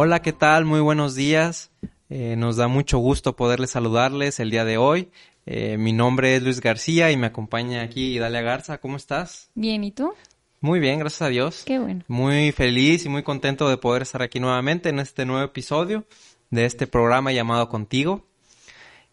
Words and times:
Hola, 0.00 0.22
¿qué 0.22 0.32
tal? 0.32 0.64
Muy 0.64 0.78
buenos 0.78 1.16
días. 1.16 1.72
Eh, 2.08 2.36
nos 2.36 2.54
da 2.54 2.68
mucho 2.68 2.98
gusto 2.98 3.34
poderles 3.34 3.70
saludarles 3.70 4.38
el 4.38 4.48
día 4.48 4.64
de 4.64 4.76
hoy. 4.78 5.08
Eh, 5.44 5.76
mi 5.76 5.92
nombre 5.92 6.36
es 6.36 6.42
Luis 6.44 6.60
García 6.60 7.10
y 7.10 7.16
me 7.16 7.26
acompaña 7.26 7.82
aquí 7.82 8.16
Dalia 8.16 8.40
Garza. 8.42 8.78
¿Cómo 8.78 8.96
estás? 8.96 9.50
Bien, 9.56 9.82
¿y 9.82 9.90
tú? 9.90 10.14
Muy 10.60 10.78
bien, 10.78 11.00
gracias 11.00 11.22
a 11.22 11.28
Dios. 11.30 11.64
Qué 11.66 11.80
bueno. 11.80 12.04
Muy 12.06 12.52
feliz 12.52 13.06
y 13.06 13.08
muy 13.08 13.24
contento 13.24 13.68
de 13.68 13.76
poder 13.76 14.02
estar 14.02 14.22
aquí 14.22 14.38
nuevamente 14.38 14.88
en 14.88 15.00
este 15.00 15.26
nuevo 15.26 15.44
episodio 15.44 16.06
de 16.50 16.64
este 16.64 16.86
programa 16.86 17.32
llamado 17.32 17.68
Contigo. 17.68 18.24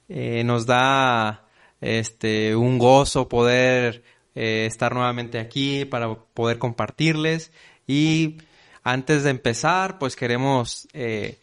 Eh, 0.08 0.44
nos 0.44 0.68
da 0.68 1.48
este 1.82 2.56
un 2.56 2.78
gozo 2.78 3.28
poder 3.28 4.04
estar 4.36 4.94
nuevamente 4.94 5.40
aquí 5.40 5.84
para 5.86 6.14
poder 6.14 6.60
compartirles 6.60 7.52
y 7.88 8.38
antes 8.86 9.24
de 9.24 9.32
empezar, 9.32 9.98
pues 9.98 10.16
queremos 10.16 10.88
eh, 10.94 11.40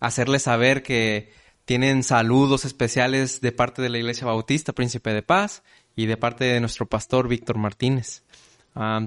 hacerles 0.00 0.44
saber 0.44 0.82
que 0.82 1.30
tienen 1.66 2.02
saludos 2.02 2.64
especiales 2.64 3.42
de 3.42 3.52
parte 3.52 3.82
de 3.82 3.90
la 3.90 3.98
Iglesia 3.98 4.26
Bautista 4.26 4.72
Príncipe 4.72 5.12
de 5.12 5.22
Paz 5.22 5.62
y 5.94 6.06
de 6.06 6.16
parte 6.16 6.46
de 6.46 6.58
nuestro 6.58 6.86
pastor 6.86 7.28
Víctor 7.28 7.58
Martínez. 7.58 8.22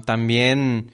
también 0.04 0.92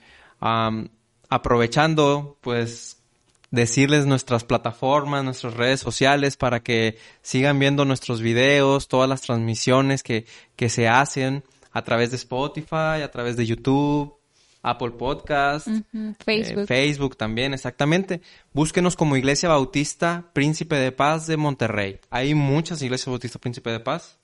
aprovechando, 1.29 2.39
pues 2.41 3.03
decirles 3.51 4.07
nuestras 4.07 4.45
plataformas, 4.45 5.23
nuestras 5.23 5.53
redes 5.53 5.81
sociales 5.81 6.39
para 6.39 6.63
que 6.63 6.99
sigan 7.21 7.59
viendo 7.59 7.85
nuestros 7.85 8.23
videos, 8.23 8.89
todas 8.89 9.09
las 9.09 9.21
transmisiones 9.21 10.03
que, 10.03 10.25
que 10.57 10.71
se 10.71 10.89
hacen 10.89 11.45
a 11.73 11.83
través 11.83 12.11
de 12.11 12.17
Spotify, 12.17 13.03
a 13.03 13.11
través 13.11 13.37
de 13.37 13.45
YouTube, 13.45 14.16
Apple 14.67 14.91
Podcast, 14.91 15.69
Facebook. 16.25 16.63
Eh, 16.63 16.67
Facebook 16.67 17.17
también, 17.17 17.55
exactamente. 17.55 18.21
Búsquenos 18.53 18.97
como 18.97 19.17
Iglesia 19.17 19.49
Bautista 19.49 20.25
Príncipe 20.33 20.75
de 20.75 20.91
Paz 20.91 21.29
de 21.29 21.37
Monterrey. 21.37 22.01
Hay 22.11 22.35
muchas 22.35 22.83
iglesias 22.83 23.07
Bautista 23.07 23.39
Príncipe 23.39 23.71
de 23.71 23.79
Paz, 23.79 24.19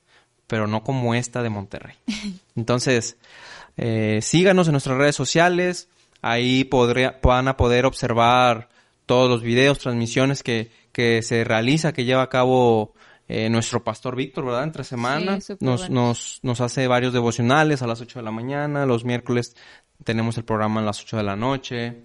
pero 0.49 0.67
no 0.67 0.83
como 0.83 1.15
esta 1.15 1.43
de 1.43 1.51
Monterrey. 1.51 1.95
Entonces, 2.57 3.17
eh, 3.77 4.19
síganos 4.21 4.67
en 4.67 4.73
nuestras 4.73 4.99
redes 4.99 5.15
sociales. 5.15 5.89
Ahí 6.23 6.65
podría, 6.65 7.21
van 7.23 7.47
a 7.47 7.57
poder 7.57 7.87
observar 7.87 8.69
todos 9.07 9.31
los 9.31 9.43
videos, 9.43 9.79
transmisiones 9.79 10.43
que, 10.43 10.73
que 10.91 11.23
se 11.23 11.45
realiza, 11.45 11.93
que 11.93 12.05
lleva 12.05 12.23
a 12.23 12.29
cabo 12.29 12.95
eh, 13.29 13.49
nuestro 13.49 13.83
pastor 13.83 14.17
Víctor, 14.17 14.45
¿verdad? 14.45 14.65
Entre 14.65 14.85
semanas 14.85 15.53
nos, 15.61 15.89
nos, 15.89 16.41
nos 16.43 16.61
hace 16.61 16.87
varios 16.87 17.13
devocionales 17.13 17.81
a 17.81 17.87
las 17.87 18.01
8 18.01 18.19
de 18.19 18.25
la 18.25 18.31
mañana, 18.31 18.85
los 18.85 19.05
miércoles 19.05 19.57
tenemos 20.05 20.37
el 20.39 20.45
programa 20.45 20.81
a 20.81 20.85
las 20.85 21.01
8 21.03 21.17
de 21.19 21.23
la 21.23 21.37
noche 21.37 22.03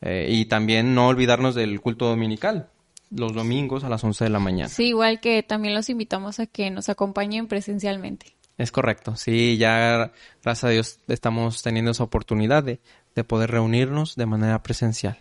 eh, 0.00 0.28
y 0.30 0.46
también 0.46 0.94
no 0.94 1.08
olvidarnos 1.08 1.54
del 1.54 1.80
culto 1.80 2.06
dominical 2.06 2.68
los 3.10 3.32
domingos 3.32 3.84
a 3.84 3.88
las 3.88 4.02
11 4.02 4.24
de 4.24 4.30
la 4.30 4.40
mañana. 4.40 4.68
Sí, 4.68 4.88
igual 4.88 5.20
que 5.20 5.42
también 5.42 5.74
los 5.74 5.88
invitamos 5.88 6.40
a 6.40 6.46
que 6.46 6.70
nos 6.70 6.88
acompañen 6.88 7.46
presencialmente. 7.46 8.34
Es 8.56 8.70
correcto, 8.70 9.16
sí, 9.16 9.56
ya 9.56 10.12
gracias 10.42 10.64
a 10.64 10.68
Dios 10.68 11.00
estamos 11.08 11.62
teniendo 11.62 11.90
esa 11.90 12.04
oportunidad 12.04 12.62
de, 12.62 12.80
de 13.14 13.24
poder 13.24 13.50
reunirnos 13.50 14.14
de 14.14 14.26
manera 14.26 14.62
presencial. 14.62 15.18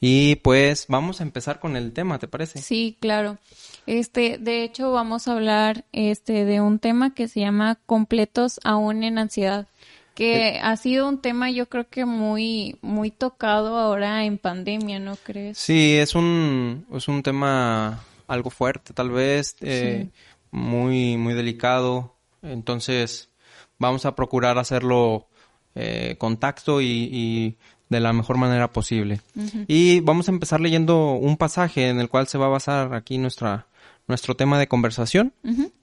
Y 0.00 0.36
pues 0.36 0.86
vamos 0.88 1.20
a 1.20 1.22
empezar 1.22 1.60
con 1.60 1.76
el 1.76 1.92
tema, 1.92 2.18
¿te 2.18 2.26
parece? 2.26 2.60
Sí, 2.60 2.96
claro. 3.00 3.38
Este, 3.86 4.38
de 4.38 4.64
hecho, 4.64 4.90
vamos 4.90 5.28
a 5.28 5.32
hablar 5.32 5.84
este 5.92 6.44
de 6.44 6.60
un 6.60 6.80
tema 6.80 7.14
que 7.14 7.28
se 7.28 7.40
llama 7.40 7.78
completos 7.86 8.60
aún 8.64 9.04
en 9.04 9.18
ansiedad 9.18 9.68
que 10.14 10.48
eh, 10.48 10.60
ha 10.60 10.76
sido 10.76 11.08
un 11.08 11.18
tema 11.18 11.50
yo 11.50 11.68
creo 11.68 11.88
que 11.88 12.04
muy 12.04 12.76
muy 12.82 13.10
tocado 13.10 13.76
ahora 13.78 14.24
en 14.24 14.38
pandemia, 14.38 14.98
¿no 14.98 15.16
crees? 15.16 15.58
Sí, 15.58 15.96
es 15.96 16.14
un 16.14 16.86
es 16.92 17.08
un 17.08 17.22
tema 17.22 18.04
algo 18.26 18.50
fuerte, 18.50 18.92
tal 18.92 19.10
vez 19.10 19.56
eh, 19.60 20.08
muy 20.50 21.16
muy 21.16 21.34
delicado. 21.34 22.14
Entonces 22.42 23.30
vamos 23.78 24.04
a 24.04 24.14
procurar 24.14 24.58
hacerlo 24.58 25.28
eh, 25.74 26.16
contacto 26.18 26.80
y, 26.82 27.56
de 27.88 28.00
la 28.00 28.12
mejor 28.14 28.38
manera 28.38 28.72
posible. 28.72 29.20
Y 29.68 30.00
vamos 30.00 30.26
a 30.28 30.32
empezar 30.32 30.60
leyendo 30.60 31.12
un 31.12 31.36
pasaje 31.36 31.88
en 31.88 32.00
el 32.00 32.08
cual 32.08 32.26
se 32.26 32.38
va 32.38 32.46
a 32.46 32.50
basar 32.50 32.94
aquí 32.94 33.18
nuestra 33.18 33.66
nuestro 34.08 34.34
tema 34.34 34.58
de 34.58 34.66
conversación, 34.66 35.32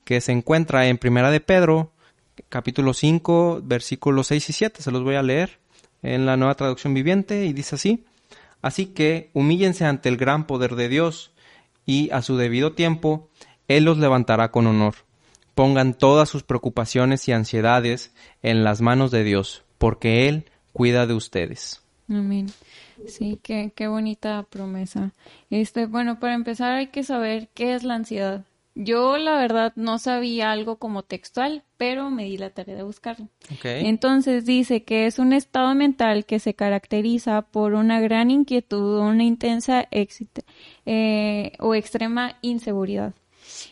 que 0.04 0.20
se 0.22 0.32
encuentra 0.32 0.88
en 0.88 0.98
Primera 0.98 1.32
de 1.32 1.40
Pedro 1.40 1.94
capítulo 2.48 2.94
5, 2.94 3.62
versículos 3.64 4.28
6 4.28 4.50
y 4.50 4.54
7. 4.54 4.82
Se 4.82 4.92
los 4.92 5.04
voy 5.04 5.16
a 5.16 5.24
leer 5.24 5.60
en 6.02 6.26
la 6.26 6.38
nueva 6.38 6.56
traducción 6.56 6.94
viviente 6.94 7.46
y 7.46 7.54
dice 7.54 7.76
así. 7.76 8.06
Así 8.62 8.88
que 8.88 9.30
humíllense 9.34 9.86
ante 9.86 10.10
el 10.10 10.18
gran 10.18 10.48
poder 10.48 10.76
de 10.76 10.90
Dios 10.90 11.32
y 11.86 12.10
a 12.12 12.22
su 12.22 12.38
debido 12.38 12.74
tiempo 12.74 13.30
Él 13.68 13.86
los 13.86 13.98
levantará 13.98 14.52
con 14.52 14.68
honor. 14.68 14.96
Pongan 15.56 15.94
todas 15.94 16.30
sus 16.30 16.44
preocupaciones 16.44 17.28
y 17.28 17.32
ansiedades 17.32 18.14
en 18.42 18.64
las 18.64 18.82
manos 18.82 19.12
de 19.12 19.24
Dios, 19.24 19.64
porque 19.78 20.28
Él 20.30 20.46
cuida 20.72 21.08
de 21.08 21.14
ustedes. 21.14 21.82
Amén. 22.10 22.48
Sí, 23.08 23.40
qué, 23.44 23.72
qué 23.76 23.88
bonita 23.88 24.46
promesa. 24.50 25.12
Este, 25.50 25.86
bueno, 25.86 26.20
para 26.20 26.34
empezar 26.34 26.74
hay 26.74 26.88
que 26.88 27.04
saber 27.04 27.50
qué 27.54 27.76
es 27.76 27.84
la 27.84 27.96
ansiedad. 27.96 28.46
Yo 28.76 29.18
la 29.18 29.36
verdad 29.36 29.74
no 29.76 30.00
sabía 30.00 30.52
algo 30.52 30.78
como 30.78 31.04
textual, 31.04 31.64
pero 31.78 32.10
me 32.10 32.26
di 32.26 32.38
la 32.38 32.52
tarea 32.52 32.76
de 32.76 32.84
buscarlo. 32.84 33.28
Entonces 33.64 34.46
dice 34.46 34.84
que 34.84 35.06
es 35.06 35.20
un 35.20 35.34
estado 35.34 35.74
mental 35.76 36.26
que 36.26 36.40
se 36.40 36.54
caracteriza 36.54 37.42
por 37.42 37.74
una 37.74 38.00
gran 38.00 38.32
inquietud, 38.32 39.00
una 39.00 39.24
intensa 39.24 39.88
éxito 39.92 40.44
eh, 40.86 41.54
o 41.60 41.76
extrema 41.76 42.38
inseguridad. 42.42 43.14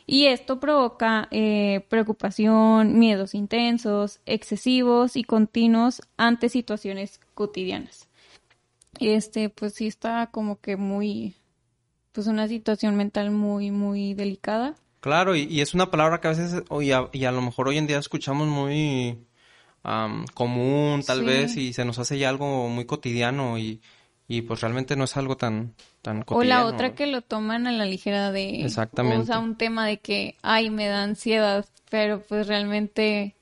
Y 0.05 0.25
esto 0.25 0.59
provoca 0.59 1.27
eh, 1.31 1.85
preocupación, 1.89 2.97
miedos 2.97 3.35
intensos, 3.35 4.19
excesivos 4.25 5.15
y 5.15 5.23
continuos 5.23 6.01
ante 6.17 6.49
situaciones 6.49 7.19
cotidianas. 7.33 8.07
Este, 8.99 9.49
pues 9.49 9.73
sí 9.73 9.87
está 9.87 10.27
como 10.31 10.59
que 10.59 10.75
muy, 10.75 11.35
pues 12.11 12.27
una 12.27 12.47
situación 12.47 12.95
mental 12.95 13.31
muy, 13.31 13.71
muy 13.71 14.13
delicada. 14.13 14.75
Claro, 15.07 15.37
y, 15.37 15.61
es 15.61 15.73
una 15.73 15.89
palabra 15.89 16.19
que 16.19 16.27
a 16.27 16.31
veces, 16.31 16.63
y 16.81 16.91
a, 16.91 17.07
y 17.13 17.23
a 17.23 17.31
lo 17.31 17.41
mejor 17.41 17.69
hoy 17.69 17.77
en 17.77 17.87
día 17.87 17.97
escuchamos 17.97 18.45
muy 18.45 19.17
común, 20.33 21.01
tal 21.07 21.23
vez, 21.23 21.55
y 21.55 21.71
se 21.71 21.85
nos 21.85 21.97
hace 21.97 22.17
ya 22.17 22.27
algo 22.27 22.67
muy 22.67 22.83
cotidiano 22.83 23.57
y, 23.57 23.79
y 24.27 24.41
pues 24.41 24.59
realmente 24.59 24.97
no 24.97 25.05
es 25.05 25.15
algo 25.15 25.37
tan, 25.37 25.75
tan 26.01 26.23
cotidiano. 26.23 26.39
O 26.41 26.43
la 26.43 26.65
otra 26.65 26.93
que 26.93 27.07
lo 27.07 27.21
toman 27.21 27.67
a 27.67 27.71
la 27.71 27.85
ligera 27.85 28.33
de... 28.33 28.65
Exactamente. 28.65 29.19
O 29.19 29.25
sea, 29.25 29.39
un 29.39 29.55
tema 29.55 29.87
de 29.87 29.99
que, 29.99 30.35
ay, 30.41 30.69
me 30.69 30.87
da 30.87 31.03
ansiedad, 31.03 31.65
pero 31.89 32.21
pues 32.21 32.45
realmente... 32.47 33.37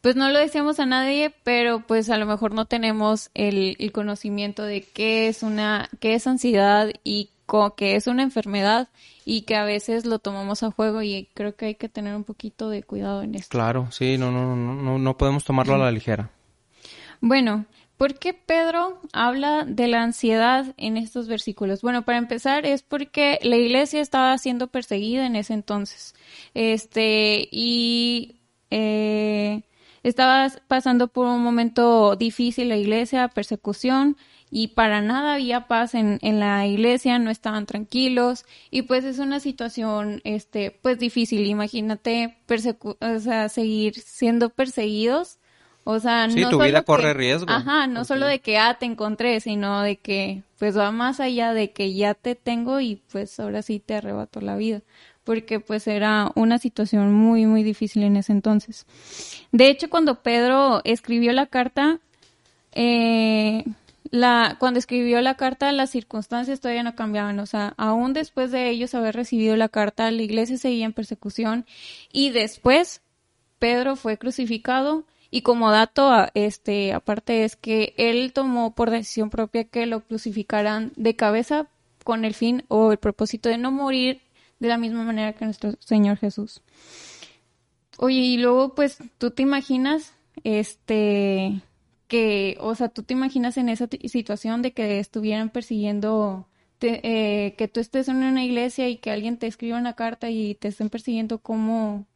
Pues 0.00 0.16
no 0.16 0.30
lo 0.30 0.38
decíamos 0.38 0.80
a 0.80 0.86
nadie, 0.86 1.34
pero 1.44 1.80
pues 1.86 2.08
a 2.08 2.16
lo 2.16 2.24
mejor 2.24 2.54
no 2.54 2.64
tenemos 2.64 3.28
el, 3.34 3.76
el 3.78 3.92
conocimiento 3.92 4.62
de 4.62 4.80
qué 4.80 5.28
es 5.28 5.42
una, 5.42 5.90
qué 6.00 6.14
es 6.14 6.26
ansiedad 6.26 6.90
y 7.04 7.28
que 7.76 7.96
es 7.96 8.06
una 8.06 8.22
enfermedad 8.22 8.88
y 9.24 9.42
que 9.42 9.56
a 9.56 9.64
veces 9.64 10.06
lo 10.06 10.18
tomamos 10.18 10.62
a 10.62 10.70
juego 10.70 11.02
y 11.02 11.28
creo 11.34 11.54
que 11.56 11.66
hay 11.66 11.74
que 11.74 11.88
tener 11.88 12.14
un 12.14 12.24
poquito 12.24 12.70
de 12.70 12.82
cuidado 12.82 13.22
en 13.22 13.34
esto. 13.34 13.50
Claro, 13.50 13.88
sí, 13.90 14.18
no, 14.18 14.30
no, 14.30 14.56
no, 14.56 14.74
no, 14.74 14.98
no 14.98 15.16
podemos 15.16 15.44
tomarlo 15.44 15.74
a 15.74 15.78
la 15.78 15.90
ligera. 15.90 16.30
Bueno, 17.20 17.66
¿por 17.96 18.18
qué 18.18 18.34
Pedro 18.34 19.00
habla 19.12 19.64
de 19.66 19.88
la 19.88 20.02
ansiedad 20.02 20.74
en 20.76 20.96
estos 20.96 21.28
versículos? 21.28 21.82
Bueno, 21.82 22.02
para 22.02 22.18
empezar 22.18 22.64
es 22.64 22.82
porque 22.82 23.38
la 23.42 23.56
iglesia 23.56 24.00
estaba 24.00 24.36
siendo 24.38 24.68
perseguida 24.68 25.26
en 25.26 25.36
ese 25.36 25.52
entonces. 25.52 26.14
Este, 26.54 27.48
y 27.50 28.40
eh, 28.70 29.62
estaba 30.02 30.50
pasando 30.66 31.08
por 31.08 31.26
un 31.26 31.42
momento 31.42 32.16
difícil 32.16 32.68
la 32.68 32.76
iglesia, 32.76 33.28
persecución, 33.28 34.16
y 34.50 34.68
para 34.68 35.00
nada 35.00 35.34
había 35.34 35.66
paz 35.68 35.94
en, 35.94 36.18
en 36.22 36.40
la 36.40 36.66
iglesia, 36.66 37.18
no 37.18 37.30
estaban 37.30 37.66
tranquilos 37.66 38.44
y 38.70 38.82
pues 38.82 39.04
es 39.04 39.18
una 39.18 39.40
situación 39.40 40.20
este 40.24 40.76
pues 40.82 40.98
difícil, 40.98 41.46
imagínate 41.46 42.36
o 42.48 43.18
sea, 43.20 43.48
seguir 43.48 43.94
siendo 43.94 44.50
perseguidos, 44.50 45.38
o 45.84 45.98
sea, 45.98 46.28
sí, 46.28 46.44
tu 46.50 46.62
vida 46.62 46.82
corre 46.82 47.14
riesgo. 47.14 47.50
Ajá, 47.50 47.86
no 47.86 48.04
solo 48.04 48.26
de 48.26 48.40
que 48.40 48.58
ah 48.58 48.76
te 48.78 48.86
encontré, 48.86 49.40
sino 49.40 49.82
de 49.82 49.96
que 49.96 50.42
pues 50.58 50.76
va 50.76 50.90
más 50.90 51.20
allá 51.20 51.54
de 51.54 51.72
que 51.72 51.94
ya 51.94 52.14
te 52.14 52.34
tengo 52.34 52.80
y 52.80 53.02
pues 53.10 53.38
ahora 53.40 53.62
sí 53.62 53.80
te 53.80 53.94
arrebato 53.94 54.40
la 54.40 54.56
vida 54.56 54.82
porque 55.24 55.60
pues 55.60 55.86
era 55.86 56.32
una 56.34 56.58
situación 56.58 57.12
muy 57.12 57.46
muy 57.46 57.62
difícil 57.62 58.02
en 58.02 58.16
ese 58.16 58.32
entonces. 58.32 58.86
De 59.52 59.68
hecho, 59.68 59.88
cuando 59.88 60.22
Pedro 60.22 60.80
escribió 60.84 61.32
la 61.32 61.46
carta, 61.46 62.00
eh, 62.72 63.64
la, 64.10 64.56
cuando 64.58 64.78
escribió 64.78 65.20
la 65.20 65.36
carta, 65.36 65.70
las 65.72 65.90
circunstancias 65.90 66.60
todavía 66.60 66.82
no 66.82 66.96
cambiaban. 66.96 67.38
O 67.38 67.46
sea, 67.46 67.74
aún 67.76 68.12
después 68.12 68.50
de 68.50 68.68
ellos 68.70 68.94
haber 68.94 69.14
recibido 69.14 69.56
la 69.56 69.68
carta, 69.68 70.10
la 70.10 70.22
iglesia 70.22 70.58
seguía 70.58 70.86
en 70.86 70.92
persecución. 70.92 71.64
Y 72.12 72.30
después, 72.30 73.02
Pedro 73.58 73.96
fue 73.96 74.18
crucificado. 74.18 75.04
Y 75.30 75.42
como 75.42 75.70
dato, 75.70 76.10
este, 76.34 76.92
aparte 76.92 77.44
es 77.44 77.54
que 77.54 77.94
él 77.96 78.32
tomó 78.32 78.74
por 78.74 78.90
decisión 78.90 79.30
propia 79.30 79.64
que 79.64 79.86
lo 79.86 80.00
crucificaran 80.00 80.92
de 80.96 81.14
cabeza 81.14 81.68
con 82.02 82.24
el 82.24 82.34
fin 82.34 82.64
o 82.66 82.90
el 82.90 82.98
propósito 82.98 83.48
de 83.48 83.58
no 83.58 83.70
morir 83.70 84.22
de 84.58 84.68
la 84.68 84.76
misma 84.76 85.04
manera 85.04 85.32
que 85.34 85.44
nuestro 85.44 85.74
Señor 85.78 86.18
Jesús. 86.18 86.62
Oye, 87.98 88.16
y 88.16 88.38
luego, 88.38 88.74
pues, 88.74 88.98
tú 89.18 89.30
te 89.30 89.42
imaginas, 89.42 90.14
este, 90.42 91.60
que, 92.10 92.56
o 92.58 92.74
sea, 92.74 92.88
tú 92.88 93.04
te 93.04 93.14
imaginas 93.14 93.56
en 93.56 93.68
esa 93.68 93.88
situación 94.06 94.62
de 94.62 94.72
que 94.72 94.98
estuvieran 94.98 95.48
persiguiendo, 95.48 96.48
eh, 96.80 97.54
que 97.56 97.68
tú 97.68 97.78
estés 97.78 98.08
en 98.08 98.16
una 98.16 98.44
iglesia 98.44 98.88
y 98.88 98.96
que 98.96 99.12
alguien 99.12 99.38
te 99.38 99.46
escriba 99.46 99.78
una 99.78 99.94
carta 99.94 100.28
y 100.28 100.56
te 100.56 100.68
estén 100.68 100.90
persiguiendo 100.90 101.38
como... 101.38 102.06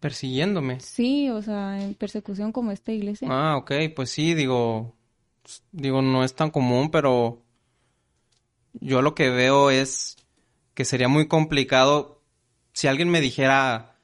Persiguiéndome. 0.00 0.80
Sí, 0.80 1.30
o 1.30 1.40
sea, 1.40 1.80
en 1.80 1.94
persecución 1.94 2.50
como 2.50 2.72
esta 2.72 2.90
iglesia. 2.92 3.28
Ah, 3.30 3.56
ok, 3.56 3.72
pues 3.94 4.10
sí, 4.10 4.34
digo, 4.34 4.92
digo, 5.70 6.02
no 6.02 6.24
es 6.24 6.34
tan 6.34 6.50
común, 6.50 6.90
pero 6.90 7.44
yo 8.74 9.02
lo 9.02 9.14
que 9.14 9.30
veo 9.30 9.70
es 9.70 10.16
que 10.74 10.84
sería 10.84 11.06
muy 11.06 11.28
complicado 11.28 12.22
si 12.72 12.88
alguien 12.88 13.08
me 13.08 13.20
dijera, 13.20 13.95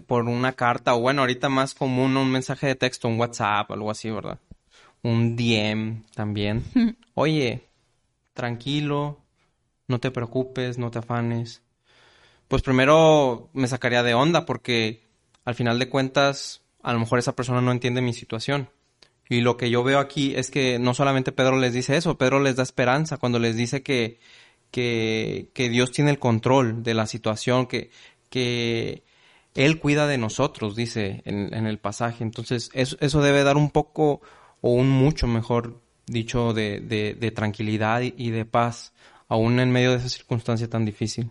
por 0.00 0.24
una 0.24 0.52
carta 0.52 0.94
o 0.94 1.00
bueno, 1.00 1.22
ahorita 1.22 1.48
más 1.48 1.74
común 1.74 2.16
un 2.16 2.30
mensaje 2.30 2.66
de 2.66 2.74
texto, 2.74 3.08
un 3.08 3.18
WhatsApp, 3.18 3.70
algo 3.70 3.90
así, 3.90 4.10
¿verdad? 4.10 4.38
Un 5.02 5.36
DM 5.36 6.04
también. 6.14 6.64
Oye, 7.14 7.68
tranquilo, 8.34 9.18
no 9.88 9.98
te 9.98 10.10
preocupes, 10.10 10.78
no 10.78 10.90
te 10.90 11.00
afanes. 11.00 11.62
Pues 12.48 12.62
primero 12.62 13.48
me 13.52 13.68
sacaría 13.68 14.02
de 14.02 14.14
onda 14.14 14.44
porque 14.46 15.02
al 15.44 15.54
final 15.54 15.78
de 15.78 15.88
cuentas 15.88 16.62
a 16.82 16.92
lo 16.92 16.98
mejor 16.98 17.18
esa 17.18 17.34
persona 17.34 17.60
no 17.60 17.72
entiende 17.72 18.00
mi 18.00 18.12
situación. 18.12 18.68
Y 19.28 19.40
lo 19.40 19.56
que 19.56 19.70
yo 19.70 19.82
veo 19.82 19.98
aquí 19.98 20.34
es 20.36 20.50
que 20.50 20.78
no 20.78 20.94
solamente 20.94 21.32
Pedro 21.32 21.56
les 21.58 21.72
dice 21.72 21.96
eso, 21.96 22.18
Pedro 22.18 22.40
les 22.40 22.56
da 22.56 22.62
esperanza 22.62 23.16
cuando 23.16 23.38
les 23.38 23.56
dice 23.56 23.82
que, 23.82 24.18
que, 24.70 25.48
que 25.54 25.70
Dios 25.70 25.92
tiene 25.92 26.10
el 26.10 26.18
control 26.18 26.82
de 26.82 26.94
la 26.94 27.06
situación, 27.06 27.66
que, 27.66 27.90
que, 28.28 29.04
él 29.54 29.78
cuida 29.78 30.06
de 30.06 30.18
nosotros, 30.18 30.76
dice 30.76 31.22
en, 31.24 31.66
el 31.66 31.78
pasaje. 31.78 32.24
Entonces, 32.24 32.70
eso, 32.74 33.22
debe 33.22 33.44
dar 33.44 33.56
un 33.56 33.70
poco 33.70 34.20
o 34.60 34.72
un 34.72 34.88
mucho 34.90 35.26
mejor 35.26 35.80
dicho 36.06 36.52
de, 36.52 36.80
de, 36.80 37.30
tranquilidad 37.30 38.02
y, 38.02 38.30
de 38.30 38.44
paz, 38.44 38.92
aún 39.28 39.60
en 39.60 39.70
medio 39.70 39.90
de 39.90 39.98
esa 39.98 40.08
circunstancia 40.08 40.68
tan 40.68 40.84
difícil. 40.84 41.30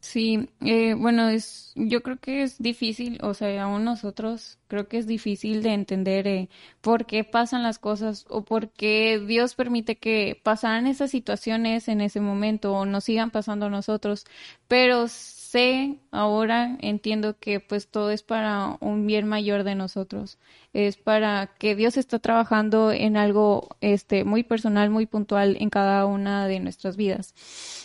Sí, 0.00 0.48
eh, 0.60 0.94
bueno, 0.94 1.28
es, 1.28 1.72
yo 1.76 2.02
creo 2.02 2.16
que 2.18 2.42
es 2.42 2.58
difícil, 2.58 3.20
o 3.22 3.34
sea, 3.34 3.62
aún 3.62 3.84
nosotros 3.84 4.58
creo 4.66 4.88
que 4.88 4.98
es 4.98 5.06
difícil 5.06 5.62
de 5.62 5.74
entender 5.74 6.26
eh, 6.26 6.48
por 6.80 7.06
qué 7.06 7.22
pasan 7.22 7.62
las 7.62 7.78
cosas 7.78 8.26
o 8.28 8.44
por 8.44 8.70
qué 8.70 9.22
Dios 9.24 9.54
permite 9.54 9.98
que 9.98 10.40
pasaran 10.42 10.88
esas 10.88 11.12
situaciones 11.12 11.86
en 11.86 12.00
ese 12.00 12.20
momento 12.20 12.72
o 12.72 12.84
nos 12.84 13.04
sigan 13.04 13.30
pasando 13.30 13.66
a 13.66 13.70
nosotros, 13.70 14.26
pero 14.66 15.06
sé, 15.52 15.96
ahora 16.10 16.78
entiendo 16.80 17.36
que 17.38 17.60
pues 17.60 17.86
todo 17.86 18.10
es 18.10 18.22
para 18.22 18.78
un 18.80 19.06
bien 19.06 19.26
mayor 19.26 19.64
de 19.64 19.74
nosotros. 19.74 20.38
Es 20.72 20.96
para 20.96 21.48
que 21.58 21.76
Dios 21.76 21.98
está 21.98 22.18
trabajando 22.18 22.90
en 22.90 23.18
algo 23.18 23.68
este 23.82 24.24
muy 24.24 24.44
personal, 24.44 24.88
muy 24.88 25.04
puntual 25.04 25.58
en 25.60 25.68
cada 25.68 26.06
una 26.06 26.46
de 26.48 26.58
nuestras 26.58 26.96
vidas. 26.96 27.34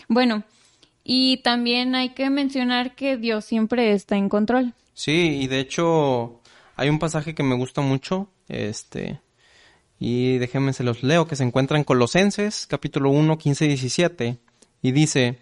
Bueno, 0.08 0.44
y 1.04 1.38
también 1.44 1.94
hay 1.94 2.10
que 2.10 2.30
mencionar 2.30 2.96
que 2.96 3.18
Dios 3.18 3.44
siempre 3.44 3.92
está 3.92 4.16
en 4.16 4.30
control. 4.30 4.74
Sí, 4.94 5.40
y 5.42 5.48
de 5.48 5.60
hecho 5.60 6.40
hay 6.78 6.88
un 6.88 7.00
pasaje 7.00 7.36
que 7.36 7.44
me 7.44 7.56
gusta 7.56 7.82
mucho, 7.82 8.30
este 8.48 9.20
y 10.00 10.38
déjenme 10.38 10.72
se 10.72 10.84
los 10.84 11.04
leo 11.04 11.28
que 11.28 11.36
se 11.36 11.44
encuentra 11.44 11.78
en 11.78 11.84
Colosenses 11.84 12.66
capítulo 12.68 13.10
1, 13.10 13.38
15 13.38 13.66
y 13.66 13.68
17 13.70 14.38
y 14.84 14.92
dice 14.92 15.40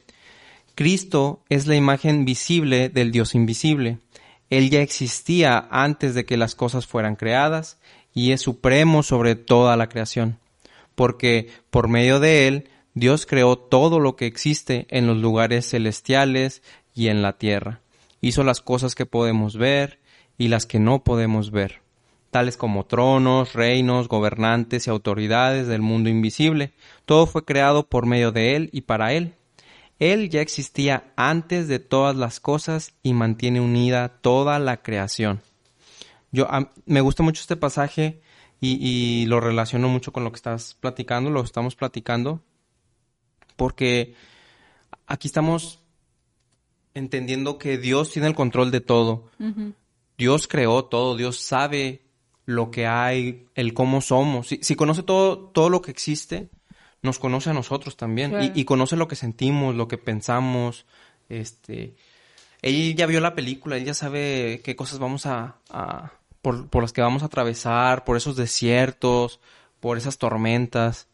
Cristo 0.75 1.41
es 1.47 1.67
la 1.67 1.75
imagen 1.75 2.25
visible 2.25 2.89
del 2.89 3.13
Dios 3.13 3.33
invisible. 3.33 3.99
Él 4.49 4.69
ya 4.69 4.81
existía 4.81 5.67
antes 5.71 6.13
de 6.13 6.25
que 6.25 6.35
las 6.35 6.53
cosas 6.53 6.85
fueran 6.85 7.15
creadas 7.15 7.79
y 8.13 8.33
es 8.33 8.41
supremo 8.41 9.01
sobre 9.01 9.35
toda 9.35 9.77
la 9.77 9.87
creación, 9.87 10.37
porque 10.93 11.49
por 11.69 11.87
medio 11.87 12.19
de 12.19 12.49
Él 12.49 12.69
Dios 12.93 13.25
creó 13.25 13.57
todo 13.57 14.01
lo 14.01 14.17
que 14.17 14.25
existe 14.25 14.85
en 14.89 15.07
los 15.07 15.17
lugares 15.17 15.69
celestiales 15.69 16.61
y 16.93 17.07
en 17.07 17.21
la 17.21 17.37
tierra. 17.37 17.79
Hizo 18.19 18.43
las 18.43 18.59
cosas 18.59 18.95
que 18.95 19.05
podemos 19.05 19.55
ver 19.55 19.99
y 20.37 20.49
las 20.49 20.65
que 20.65 20.79
no 20.79 21.05
podemos 21.05 21.51
ver, 21.51 21.81
tales 22.31 22.57
como 22.57 22.85
tronos, 22.85 23.53
reinos, 23.53 24.09
gobernantes 24.09 24.87
y 24.87 24.89
autoridades 24.89 25.67
del 25.67 25.81
mundo 25.81 26.09
invisible. 26.09 26.73
Todo 27.05 27.27
fue 27.27 27.45
creado 27.45 27.87
por 27.87 28.05
medio 28.05 28.33
de 28.33 28.57
Él 28.57 28.69
y 28.73 28.81
para 28.81 29.13
Él 29.13 29.35
él 29.99 30.29
ya 30.29 30.41
existía 30.41 31.13
antes 31.15 31.67
de 31.67 31.79
todas 31.79 32.15
las 32.15 32.39
cosas 32.39 32.93
y 33.01 33.13
mantiene 33.13 33.61
unida 33.61 34.09
toda 34.09 34.59
la 34.59 34.81
creación. 34.81 35.41
Yo 36.31 36.47
me 36.85 37.01
gusta 37.01 37.23
mucho 37.23 37.41
este 37.41 37.55
pasaje 37.55 38.21
y, 38.59 39.25
lo 39.27 39.39
relaciono 39.39 39.87
mucho 39.87 40.11
con 40.11 40.23
lo 40.23 40.31
que 40.31 40.37
estás 40.37 40.73
platicando, 40.73 41.29
lo 41.29 41.43
estamos 41.43 41.75
platicando, 41.75 42.41
porque 43.55 44.15
aquí 45.05 45.27
estamos 45.27 45.79
entendiendo 46.93 47.57
que 47.57 47.77
Dios 47.77 48.11
tiene 48.11 48.27
el 48.27 48.35
control 48.35 48.71
de 48.71 48.81
todo. 48.81 49.29
Dios 50.17 50.47
creó 50.47 50.85
todo, 50.85 51.15
Dios 51.15 51.39
sabe 51.39 52.01
lo 52.45 52.71
que 52.71 52.87
hay, 52.87 53.45
el 53.55 53.73
cómo 53.73 54.01
somos. 54.01 54.47
Si, 54.47 54.59
si 54.61 54.75
conoce 54.75 55.03
todo, 55.03 55.37
todo 55.37 55.69
lo 55.69 55.81
que 55.81 55.91
existe, 55.91 56.49
nos 57.05 57.19
conoce 57.19 57.51
a 57.51 57.53
nosotros 57.53 57.95
también 57.95 58.51
y, 58.53 58.65
conoce 58.65 58.95
lo 58.95 59.07
que 59.07 59.15
sentimos, 59.15 59.75
lo 59.75 59.87
que 59.87 59.97
pensamos. 59.97 60.85
Este, 61.29 61.95
él 62.61 62.95
ya 62.95 63.05
vio 63.05 63.21
la 63.21 63.35
película, 63.35 63.77
él 63.77 63.85
ya 63.85 63.93
sabe 63.93 64.61
qué 64.63 64.75
cosas 64.75 64.99
vamos 64.99 65.25
a, 65.25 65.59
por, 66.41 66.67
por, 66.67 66.83
las 66.83 66.91
que 66.91 67.01
vamos 67.01 67.23
a 67.23 67.27
atravesar, 67.27 68.03
por 68.03 68.17
esos 68.17 68.35
desiertos, 68.35 69.39
por 69.79 69.97
esas 69.97 70.17
tormentas. 70.17 71.07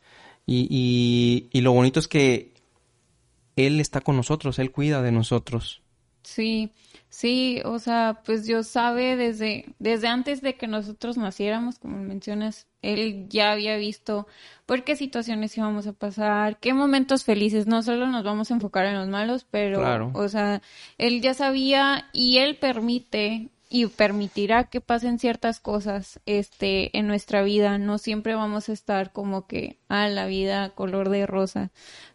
Y, 0.46 0.68
y, 0.72 1.50
y 1.52 1.62
lo 1.62 1.74
bonito 1.74 2.00
es 2.00 2.08
que 2.08 2.54
él 3.56 3.80
está 3.80 4.02
con 4.02 4.16
nosotros, 4.16 4.60
él 4.60 4.72
cuida 4.72 5.02
de 5.02 5.12
nosotros. 5.12 5.81
Sí, 6.24 6.72
sí, 7.10 7.62
o 7.66 7.80
sea, 7.80 8.22
pues 8.26 8.46
Dios 8.46 8.68
sabe 8.68 9.16
desde, 9.16 9.66
desde 9.80 10.08
antes 10.08 10.42
de 10.42 10.56
que 10.56 10.68
nosotros 10.68 11.18
naciéramos, 11.18 11.80
como 11.80 11.98
mencionas, 11.98 12.68
Él 12.84 13.28
ya 13.28 13.52
había 13.52 13.76
visto 13.78 14.28
por 14.68 14.84
qué 14.84 14.96
situaciones 14.96 15.58
íbamos 15.58 15.88
a 15.88 15.94
pasar, 15.94 16.58
qué 16.60 16.74
momentos 16.74 17.24
felices, 17.24 17.66
no 17.66 17.82
solo 17.82 18.08
nos 18.08 18.24
vamos 18.24 18.52
a 18.52 18.54
enfocar 18.54 18.86
en 18.86 18.96
los 18.96 19.08
malos, 19.08 19.46
pero, 19.50 20.12
o 20.14 20.30
sea, 20.30 20.62
Él 20.98 21.22
ya 21.22 21.34
sabía 21.34 22.08
y 22.14 22.38
Él 22.38 22.58
permite 22.58 23.50
y 23.72 23.88
permitirá 23.88 24.66
que 24.66 24.82
pasen 24.82 25.18
ciertas 25.18 25.60
cosas 25.60 26.20
este 26.26 26.98
en 26.98 27.08
nuestra 27.08 27.42
vida 27.42 27.78
no 27.78 27.98
siempre 27.98 28.36
vamos 28.36 28.70
a 28.70 28.74
estar 28.74 29.12
como 29.12 29.48
que 29.48 29.80
a 29.88 30.08
la 30.10 30.26
vida 30.26 30.70
color 30.72 31.10
de 31.10 31.26
rosa 31.26 31.72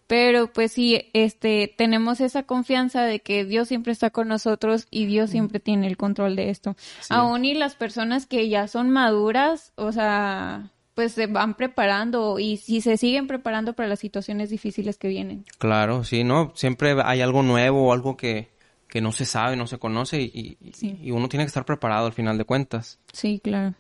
pero 0.07 0.53
pues 0.53 0.73
sí, 0.73 1.11
este, 1.15 1.75
tenemos 1.77 2.21
esa 2.21 2.45
confianza 2.45 3.03
de 3.03 3.21
que 3.21 3.45
Dios 3.45 3.69
siempre 3.69 3.93
está 3.93 4.11
con 4.11 4.29
nosotros 4.29 4.87
y 4.91 5.07
Dios 5.07 5.31
siempre 5.31 5.59
tiene 5.59 5.89
el 5.89 5.97
control 5.97 6.37
de 6.37 6.51
esto. 6.51 6.77
Aún 7.11 7.45
y 7.45 7.55
las 7.55 7.75
personas 7.75 8.27
que 8.27 8.49
ya 8.49 8.69
son 8.69 8.91
maduras, 8.91 9.73
o 9.75 9.91
sea, 9.91 10.71
pues 10.95 11.13
se 11.13 11.27
van 11.27 11.55
preparando 11.55 12.39
y 12.39 12.57
si 12.57 12.81
se 12.81 12.97
siguen 12.97 13.27
preparando 13.27 13.73
para 13.73 13.89
las 13.89 13.99
situaciones 13.99 14.49
difíciles 14.49 14.97
que 14.97 15.09
vienen. 15.09 15.45
Claro, 15.59 16.05
sí, 16.05 16.23
¿no? 16.23 16.53
Siempre 16.55 16.97
hay 17.05 17.21
algo 17.21 17.43
nuevo 17.43 17.89
o 17.89 17.93
algo 17.93 18.17
que, 18.17 18.49
que 18.89 19.01
no 19.01 19.13
se 19.13 19.25
sabe, 19.25 19.57
no 19.57 19.67
se 19.67 19.79
conoce 19.79 20.21
y, 20.21 20.57
y 20.81 21.11
uno 21.11 21.29
tiene 21.29 21.45
que 21.45 21.49
estar 21.49 21.65
preparado 21.65 22.07
al 22.07 22.13
final 22.13 22.39
de 22.39 22.45
cuentas. 22.45 22.99
Sí, 23.13 23.41
claro. 23.43 23.75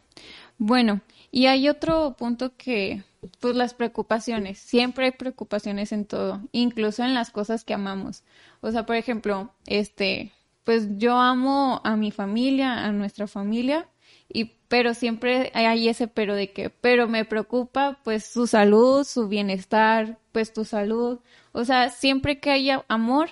Bueno, 0.59 1.01
y 1.31 1.47
hay 1.47 1.69
otro 1.69 2.17
punto 2.17 2.57
que, 2.57 3.05
pues 3.41 3.55
las 3.55 3.75
preocupaciones, 3.75 4.59
siempre 4.59 5.07
hay 5.07 5.11
preocupaciones 5.13 5.93
en 5.93 6.07
todo, 6.07 6.41
incluso 6.53 7.05
en 7.05 7.15
las 7.15 7.31
cosas 7.31 7.65
que 7.65 7.75
amamos. 7.75 8.23
O 8.61 8.71
sea, 8.71 8.87
por 8.87 8.97
ejemplo, 8.97 9.53
este, 9.67 10.33
pues 10.65 10.99
yo 10.99 11.17
amo 11.17 11.81
a 11.85 11.97
mi 11.97 12.11
familia, 12.11 12.85
a 12.85 12.93
nuestra 12.93 13.27
familia, 13.27 13.89
y 14.33 14.53
pero 14.69 14.95
siempre 14.95 15.53
hay 15.55 15.89
ese 15.89 16.09
pero 16.09 16.35
de 16.35 16.53
que, 16.53 16.71
pero 16.71 17.07
me 17.07 17.25
preocupa 17.25 18.01
pues 18.03 18.25
su 18.25 18.47
salud, 18.47 19.05
su 19.05 19.29
bienestar, 19.29 20.19
pues 20.33 20.53
tu 20.53 20.65
salud. 20.65 21.21
O 21.53 21.65
sea, 21.65 21.91
siempre 21.91 22.41
que 22.41 22.51
haya 22.51 22.85
amor 22.89 23.31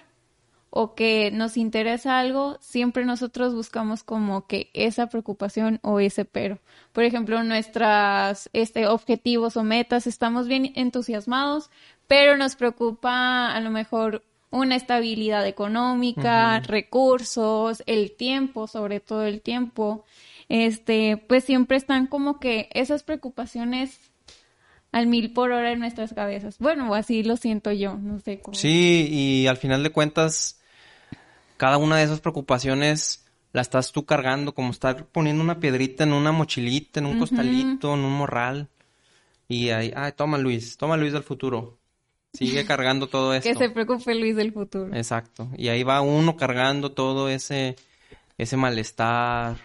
o 0.76 0.96
que 0.96 1.30
nos 1.30 1.56
interesa 1.56 2.18
algo, 2.18 2.56
siempre 2.60 3.04
nosotros 3.04 3.54
buscamos 3.54 4.02
como 4.02 4.48
que 4.48 4.70
esa 4.74 5.06
preocupación 5.06 5.78
o 5.82 6.00
ese 6.00 6.24
pero. 6.24 6.58
Por 6.92 7.04
ejemplo, 7.04 7.44
nuestros 7.44 8.50
este, 8.52 8.88
objetivos 8.88 9.56
o 9.56 9.62
metas, 9.62 10.08
estamos 10.08 10.48
bien 10.48 10.72
entusiasmados, 10.74 11.70
pero 12.08 12.36
nos 12.36 12.56
preocupa 12.56 13.54
a 13.54 13.60
lo 13.60 13.70
mejor 13.70 14.24
una 14.50 14.74
estabilidad 14.74 15.46
económica, 15.46 16.58
recursos, 16.58 17.84
el 17.86 18.10
tiempo, 18.16 18.66
sobre 18.66 18.98
todo 18.98 19.22
el 19.24 19.42
tiempo 19.42 20.04
este, 20.48 21.16
pues 21.28 21.44
siempre 21.44 21.76
están 21.76 22.08
como 22.08 22.40
que 22.40 22.68
esas 22.72 23.04
preocupaciones 23.04 23.96
al 24.90 25.06
mil 25.06 25.32
por 25.32 25.52
hora 25.52 25.72
en 25.72 25.78
nuestras 25.78 26.12
cabezas. 26.12 26.58
Bueno, 26.58 26.92
así 26.94 27.22
lo 27.22 27.36
siento 27.36 27.72
yo, 27.72 27.96
no 27.96 28.18
sé 28.18 28.40
cómo. 28.40 28.56
Sí, 28.56 29.08
y 29.08 29.46
al 29.46 29.56
final 29.56 29.82
de 29.82 29.90
cuentas, 29.90 30.60
cada 31.56 31.78
una 31.78 31.99
de 31.99 32.04
esas 32.04 32.20
preocupaciones 32.20 33.25
la 33.52 33.62
estás 33.62 33.92
tú 33.92 34.04
cargando, 34.04 34.54
como 34.54 34.70
estar 34.70 35.06
poniendo 35.06 35.42
una 35.42 35.61
piedrita 35.61 36.04
en 36.04 36.12
una 36.12 36.32
mochilita, 36.32 37.00
en 37.00 37.06
un 37.06 37.18
costalito, 37.18 37.94
en 37.94 38.00
un 38.00 38.12
morral. 38.12 38.68
Y 39.46 39.70
ahí, 39.70 39.92
ay, 39.94 40.12
toma 40.16 40.38
Luis, 40.38 40.76
toma 40.76 40.96
Luis 40.96 41.12
del 41.12 41.23
futuro. 41.23 41.78
Sigue 42.32 42.64
cargando 42.66 43.06
todo 43.06 43.32
esto. 43.32 43.49
que 43.49 43.54
se 43.56 43.70
preocupe 43.70 44.14
Luis 44.14 44.34
del 44.34 44.52
futuro. 44.52 44.92
Exacto. 44.94 45.49
Y 45.56 45.68
ahí 45.68 45.84
va 45.84 46.00
uno 46.00 46.37
cargando 46.37 46.92
todo 46.92 47.28
ese, 47.28 47.76
ese 48.38 48.56
malestar, 48.56 49.56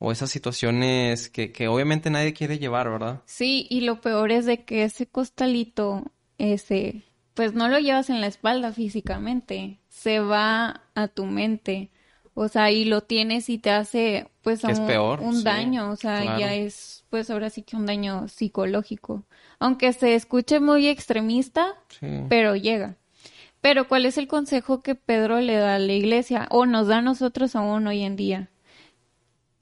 o 0.00 0.10
esas 0.10 0.30
situaciones 0.30 1.28
que, 1.28 1.52
que 1.52 1.68
obviamente 1.68 2.10
nadie 2.10 2.32
quiere 2.32 2.58
llevar, 2.58 2.90
¿verdad? 2.90 3.22
Sí, 3.26 3.66
y 3.68 3.82
lo 3.82 4.00
peor 4.00 4.32
es 4.32 4.46
de 4.46 4.64
que 4.64 4.82
ese 4.84 5.06
costalito, 5.06 6.10
ese, 6.38 7.02
pues 7.34 7.52
no 7.52 7.68
lo 7.68 7.78
llevas 7.78 8.08
en 8.08 8.22
la 8.22 8.26
espalda 8.26 8.72
físicamente, 8.72 9.78
se 10.00 10.18
va 10.20 10.80
a 10.94 11.08
tu 11.08 11.26
mente, 11.26 11.90
o 12.32 12.48
sea, 12.48 12.70
y 12.70 12.86
lo 12.86 13.02
tienes 13.02 13.50
y 13.50 13.58
te 13.58 13.70
hace, 13.70 14.28
pues, 14.40 14.64
un, 14.64 14.86
peor, 14.86 15.20
un 15.20 15.44
daño, 15.44 15.90
o 15.90 15.96
sea, 15.96 16.38
ya 16.38 16.54
es, 16.54 17.04
pues 17.10 17.28
ahora 17.28 17.50
sí 17.50 17.62
que 17.62 17.76
un 17.76 17.84
daño 17.84 18.26
psicológico, 18.26 19.24
aunque 19.58 19.92
se 19.92 20.14
escuche 20.14 20.58
muy 20.58 20.88
extremista, 20.88 21.74
pero 22.30 22.56
llega. 22.56 22.96
Pero 23.60 23.88
¿cuál 23.88 24.06
es 24.06 24.16
el 24.16 24.26
consejo 24.26 24.80
que 24.80 24.94
Pedro 24.94 25.38
le 25.42 25.56
da 25.56 25.74
a 25.74 25.78
la 25.78 25.92
iglesia 25.92 26.48
o 26.50 26.64
nos 26.64 26.86
da 26.86 26.98
a 26.98 27.02
nosotros 27.02 27.54
aún 27.54 27.86
hoy 27.86 28.00
en 28.00 28.16
día? 28.16 28.48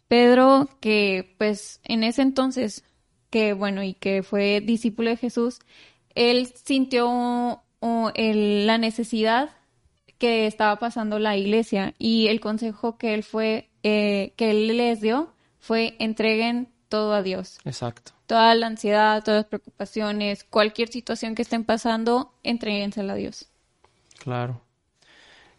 Pedro, 0.06 0.68
que 0.78 1.34
pues 1.36 1.80
en 1.82 2.04
ese 2.04 2.22
entonces, 2.22 2.84
que 3.28 3.54
bueno, 3.54 3.82
y 3.82 3.94
que 3.94 4.22
fue 4.22 4.60
discípulo 4.60 5.10
de 5.10 5.16
Jesús, 5.16 5.58
él 6.14 6.46
sintió 6.46 7.60
la 7.80 8.78
necesidad 8.78 9.50
que 10.18 10.46
estaba 10.46 10.76
pasando 10.78 11.18
la 11.18 11.36
iglesia 11.36 11.94
y 11.98 12.26
el 12.28 12.40
consejo 12.40 12.98
que 12.98 13.14
él 13.14 13.22
fue, 13.22 13.70
eh, 13.82 14.34
que 14.36 14.50
él 14.50 14.76
les 14.76 15.00
dio 15.00 15.32
fue 15.60 15.96
entreguen 15.98 16.68
todo 16.88 17.14
a 17.14 17.22
Dios. 17.22 17.58
Exacto. 17.64 18.12
Toda 18.26 18.54
la 18.54 18.66
ansiedad, 18.66 19.22
todas 19.24 19.40
las 19.40 19.46
preocupaciones, 19.46 20.44
cualquier 20.44 20.88
situación 20.88 21.34
que 21.34 21.42
estén 21.42 21.64
pasando, 21.64 22.34
entréguensela 22.42 23.14
a 23.14 23.16
Dios. 23.16 23.46
Claro. 24.18 24.60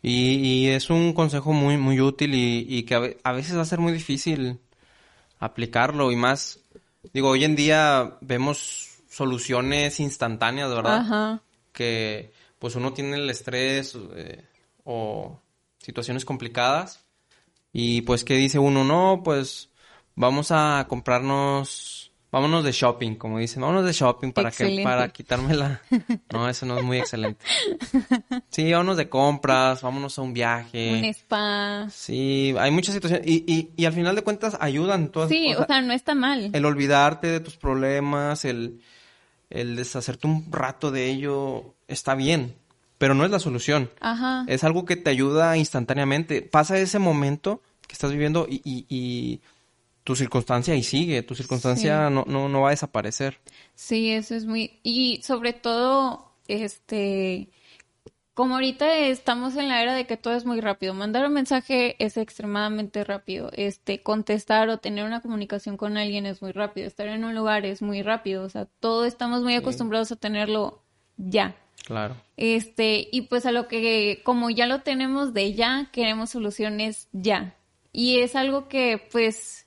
Y, 0.01 0.68
es 0.68 0.89
un 0.89 1.13
consejo 1.13 1.51
muy, 1.51 1.78
muy 1.78 2.00
útil 2.00 2.32
y, 2.34 2.84
que 2.84 3.18
a, 3.22 3.32
veces 3.34 3.58
va 3.58 3.62
a 3.62 3.66
ser 3.66 3.80
muy 3.80 3.92
difícil 3.92 4.60
aplicarlo 5.39 6.12
y 6.12 6.16
más, 6.16 6.60
digo, 7.13 7.30
hoy 7.30 7.44
en 7.44 7.56
día 7.56 8.18
vemos 8.22 8.98
soluciones 9.10 10.00
instantáneas, 10.00 10.70
¿verdad? 10.70 11.00
Ajá. 11.00 11.42
Que 11.74 12.32
pues 12.60 12.75
uno 12.75 12.94
tiene 12.94 13.18
el 13.18 13.30
estrés 13.30 13.98
eh, 14.16 14.46
o 14.91 15.39
situaciones 15.77 16.25
complicadas 16.25 17.05
y 17.72 18.01
pues 18.01 18.24
que 18.24 18.36
dice 18.36 18.58
uno, 18.58 18.84
no, 18.84 19.22
pues 19.24 19.69
vamos 20.15 20.51
a 20.51 20.88
comprarnos 20.89 22.12
vámonos 22.31 22.63
de 22.63 22.72
shopping, 22.72 23.15
como 23.15 23.38
dicen, 23.38 23.62
vámonos 23.62 23.86
de 23.86 23.91
shopping 23.91 24.31
para 24.31 24.50
que 24.50 24.81
para 24.84 25.10
quitarme 25.10 25.53
la 25.53 25.79
No, 26.34 26.50
eso 26.50 26.65
no 26.65 26.79
es 26.79 26.84
muy 26.84 26.98
excelente. 26.98 27.46
Sí, 28.50 28.72
vámonos 28.72 28.98
de 28.98 29.10
compras, 29.10 29.84
vámonos 29.84 30.17
a 30.17 30.24
un 30.24 30.34
viaje. 30.34 30.91
Un 30.91 31.05
spa. 31.05 31.88
Sí, 31.91 32.55
hay 32.58 32.72
muchas 32.72 32.96
situaciones 32.96 33.27
y, 33.27 33.43
y, 33.48 33.69
y 33.75 33.86
al 33.86 33.93
final 33.93 34.15
de 34.15 34.24
cuentas 34.24 34.58
ayudan 34.60 35.10
todas. 35.10 35.29
Sí, 35.29 35.53
o 35.53 35.67
sea, 35.67 35.81
no 35.81 35.93
está 35.93 36.15
mal. 36.15 36.50
El 36.51 36.65
olvidarte 36.65 37.27
de 37.27 37.39
tus 37.39 37.58
problemas, 37.58 38.43
el 38.43 38.81
el 39.50 39.75
deshacerte 39.75 40.27
un 40.27 40.51
rato 40.51 40.91
de 40.91 41.10
ello 41.10 41.74
está 41.88 42.15
bien, 42.15 42.55
pero 43.00 43.15
no 43.15 43.25
es 43.25 43.32
la 43.32 43.39
solución. 43.39 43.89
Ajá. 44.01 44.46
Es 44.48 44.63
algo 44.63 44.86
que 44.86 44.98
te 44.98 45.10
ayuda 45.10 45.58
instantáneamente. 45.58 46.44
Pasa 46.44 46.77
ese 46.77 47.00
momento 47.00 47.63
que 47.88 47.94
estás 47.94 48.12
viviendo 48.12 48.46
y, 48.48 48.62
y, 48.63 48.86
y 48.88 49.41
tu 50.03 50.15
circunstancia 50.15 50.75
ahí 50.75 50.84
sigue, 50.84 51.24
tu 51.24 51.34
circunstancia 51.34 52.12
no, 52.12 52.25
no, 52.27 52.50
no 52.50 52.62
va 52.62 52.68
a 52.68 52.72
desaparecer. 52.72 53.39
Sí, 53.74 54.12
eso 54.12 54.36
es 54.36 54.46
muy... 54.46 54.79
Y 54.84 55.22
sobre 55.24 55.53
todo, 55.53 56.34
este, 56.48 57.50
como 58.34 58.56
ahorita 58.56 58.98
estamos 58.98 59.56
en 59.56 59.70
la 59.70 59.82
era 59.82 59.94
de 59.94 60.06
que 60.06 60.18
todo 60.18 60.36
es 60.36 60.46
muy 60.46 60.62
rápido, 60.62 60.94
mandar 60.94 61.25
un 61.25 61.34
mensaje 61.34 61.96
es 62.03 62.18
extremadamente 62.18 63.03
rápido, 63.03 63.50
este, 63.53 64.01
contestar 64.01 64.70
o 64.70 64.77
tener 64.77 65.06
una 65.06 65.22
comunicación 65.22 65.77
con 65.77 65.98
alguien 65.98 66.25
es 66.25 66.41
muy 66.41 66.51
rápido, 66.51 66.86
estar 66.86 67.08
en 67.08 67.24
un 67.24 67.34
lugar 67.34 67.65
es 67.65 67.82
muy 67.82 68.01
rápido, 68.01 68.44
o 68.44 68.50
sea, 68.50 68.65
todo 68.79 69.06
estamos 69.06 69.41
muy 69.41 69.56
acostumbrados 69.56 70.12
a 70.12 70.18
tenerlo 70.18 70.82
ya. 71.18 71.56
Claro. 71.89 72.15
Este, 72.38 73.08
y 73.12 73.24
pues 73.24 73.48
a 73.48 73.51
lo 73.51 73.67
que, 73.67 74.22
como 74.24 74.51
ya 74.51 74.67
lo 74.67 74.81
tenemos 74.81 75.34
de 75.34 75.55
ya, 75.55 75.89
queremos 75.91 76.29
soluciones 76.29 77.08
ya. 77.13 77.55
Y 77.91 78.19
es 78.19 78.36
algo 78.36 78.67
que, 78.67 79.01
pues, 79.12 79.65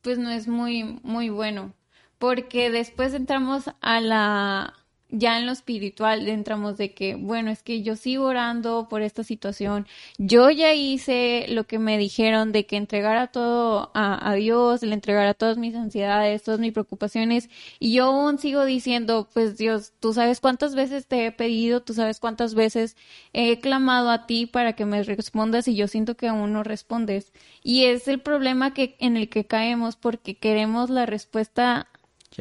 pues 0.00 0.16
no 0.16 0.30
es 0.30 0.48
muy, 0.48 0.98
muy 1.02 1.28
bueno, 1.28 1.74
porque 2.18 2.70
después 2.70 3.12
entramos 3.12 3.64
a 3.82 4.00
la, 4.00 4.77
ya 5.10 5.38
en 5.38 5.46
lo 5.46 5.52
espiritual 5.52 6.28
entramos 6.28 6.76
de 6.76 6.92
que, 6.92 7.14
bueno, 7.14 7.50
es 7.50 7.62
que 7.62 7.82
yo 7.82 7.96
sigo 7.96 8.26
orando 8.26 8.88
por 8.90 9.02
esta 9.02 9.24
situación, 9.24 9.86
yo 10.18 10.50
ya 10.50 10.74
hice 10.74 11.46
lo 11.48 11.64
que 11.64 11.78
me 11.78 11.96
dijeron 11.96 12.52
de 12.52 12.66
que 12.66 12.76
entregara 12.76 13.28
todo 13.28 13.90
a, 13.94 14.34
Dios, 14.34 14.82
le 14.82 14.94
entregara 14.94 15.34
todas 15.34 15.56
mis 15.56 15.74
ansiedades, 15.74 16.42
todas 16.42 16.60
mis 16.60 16.72
preocupaciones, 16.72 17.48
y 17.78 17.94
yo 17.94 18.06
aún 18.06 18.38
sigo 18.38 18.64
diciendo, 18.64 19.28
pues 19.32 19.56
Dios, 19.56 19.92
tú 20.00 20.12
sabes 20.12 20.40
cuántas 20.40 20.74
veces 20.74 21.06
te 21.06 21.26
he 21.26 21.32
pedido, 21.32 21.82
tú 21.82 21.94
sabes 21.94 22.20
cuántas 22.20 22.54
veces 22.54 22.96
he 23.32 23.60
clamado 23.60 24.10
a 24.10 24.26
ti 24.26 24.46
para 24.46 24.74
que 24.74 24.84
me 24.84 25.02
respondas 25.02 25.68
y 25.68 25.76
yo 25.76 25.88
siento 25.88 26.16
que 26.16 26.28
aún 26.28 26.52
no 26.52 26.62
respondes. 26.62 27.32
Y 27.62 27.84
es 27.84 28.08
el 28.08 28.20
problema 28.20 28.74
que, 28.74 28.96
en 28.98 29.16
el 29.16 29.28
que 29.28 29.46
caemos 29.46 29.96
porque 29.96 30.36
queremos 30.36 30.90
la 30.90 31.06
respuesta 31.06 31.88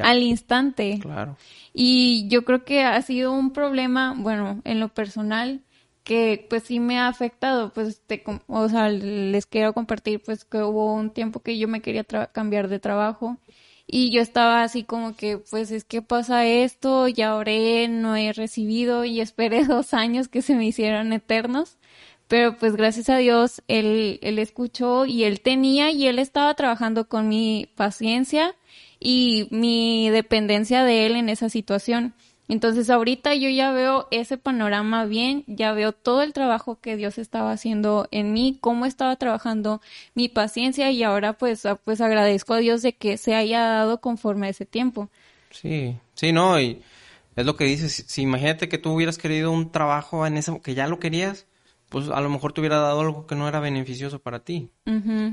al 0.02 0.24
instante. 0.24 1.00
Claro. 1.02 1.38
Y 1.74 2.28
yo 2.28 2.44
creo 2.46 2.66
que 2.66 2.84
ha 2.84 3.02
sido 3.02 3.32
un 3.32 3.52
problema, 3.52 4.16
bueno, 4.18 4.62
en 4.64 4.80
lo 4.80 4.90
personal, 4.90 5.62
que 6.04 6.46
pues 6.50 6.64
sí 6.64 6.80
me 6.80 7.00
ha 7.00 7.08
afectado, 7.08 7.74
pues, 7.74 8.02
te, 8.08 8.24
o 8.48 8.70
sea, 8.70 8.90
les 8.90 9.46
quiero 9.46 9.74
compartir 9.74 10.22
pues 10.24 10.46
que 10.46 10.64
hubo 10.64 10.94
un 10.94 11.12
tiempo 11.12 11.42
que 11.42 11.58
yo 11.58 11.68
me 11.68 11.82
quería 11.82 12.06
cambiar 12.06 12.70
de 12.70 12.80
trabajo 12.80 13.38
y 13.88 14.12
yo 14.12 14.22
estaba 14.22 14.64
así 14.64 14.84
como 14.84 15.16
que, 15.16 15.38
pues 15.38 15.72
es 15.72 15.86
que 15.86 16.02
pasa 16.02 16.46
esto, 16.46 17.08
ya 17.08 17.36
oré, 17.36 17.88
no 17.88 18.18
he 18.18 18.34
recibido 18.34 19.06
y 19.06 19.22
esperé 19.22 19.64
dos 19.66 19.94
años 19.94 20.28
que 20.28 20.42
se 20.42 20.56
me 20.56 20.66
hicieran 20.66 21.14
eternos. 21.14 21.78
Pero 22.28 22.58
pues 22.58 22.76
gracias 22.76 23.10
a 23.10 23.18
Dios, 23.18 23.64
él, 23.70 24.20
él 24.22 24.40
escuchó 24.40 25.06
y 25.06 25.24
él 25.24 25.40
tenía 25.40 25.92
y 25.92 26.08
él 26.08 26.20
estaba 26.20 26.54
trabajando 26.56 27.08
con 27.08 27.30
mi 27.30 27.70
paciencia 27.76 28.56
y 29.00 29.48
mi 29.52 30.10
dependencia 30.10 30.84
de 30.84 31.06
él 31.06 31.16
en 31.16 31.30
esa 31.30 31.50
situación. 31.50 32.14
Entonces 32.50 32.90
ahorita 32.90 33.36
yo 33.36 33.50
ya 33.50 33.72
veo 33.72 34.08
ese 34.10 34.38
panorama 34.38 35.06
bien, 35.06 35.44
ya 35.48 35.74
veo 35.74 35.92
todo 35.92 36.22
el 36.22 36.32
trabajo 36.32 36.80
que 36.80 36.96
Dios 36.96 37.18
estaba 37.18 37.52
haciendo 37.52 38.08
en 38.12 38.32
mí, 38.32 38.58
cómo 38.62 38.86
estaba 38.86 39.18
trabajando 39.18 39.82
mi 40.16 40.30
paciencia 40.30 40.90
y 40.92 41.04
ahora 41.04 41.34
pues, 41.34 41.68
pues 41.84 42.00
agradezco 42.00 42.54
a 42.54 42.60
Dios 42.60 42.82
de 42.82 42.94
que 42.94 43.18
se 43.18 43.36
haya 43.36 43.62
dado 43.62 44.00
conforme 44.00 44.48
a 44.48 44.52
ese 44.52 44.66
tiempo. 44.66 45.10
Sí, 45.52 45.98
sí, 46.14 46.32
no, 46.32 46.60
y 46.60 46.82
es 47.36 47.46
lo 47.46 47.58
que 47.58 47.66
dices, 47.66 48.06
si, 48.08 48.22
imagínate 48.22 48.70
que 48.70 48.78
tú 48.78 48.92
hubieras 48.92 49.18
querido 49.18 49.52
un 49.52 49.72
trabajo 49.72 50.26
en 50.26 50.38
ese, 50.38 50.60
que 50.62 50.74
ya 50.74 50.88
lo 50.88 51.00
querías, 51.00 51.47
pues 51.90 52.10
a 52.10 52.20
lo 52.20 52.30
mejor 52.30 52.54
te 52.54 52.62
hubiera 52.62 52.80
dado 52.80 53.00
algo 53.00 53.28
que 53.28 53.36
no 53.36 53.48
era 53.48 53.60
beneficioso 53.60 54.20
para 54.20 54.40
ti. 54.40 54.70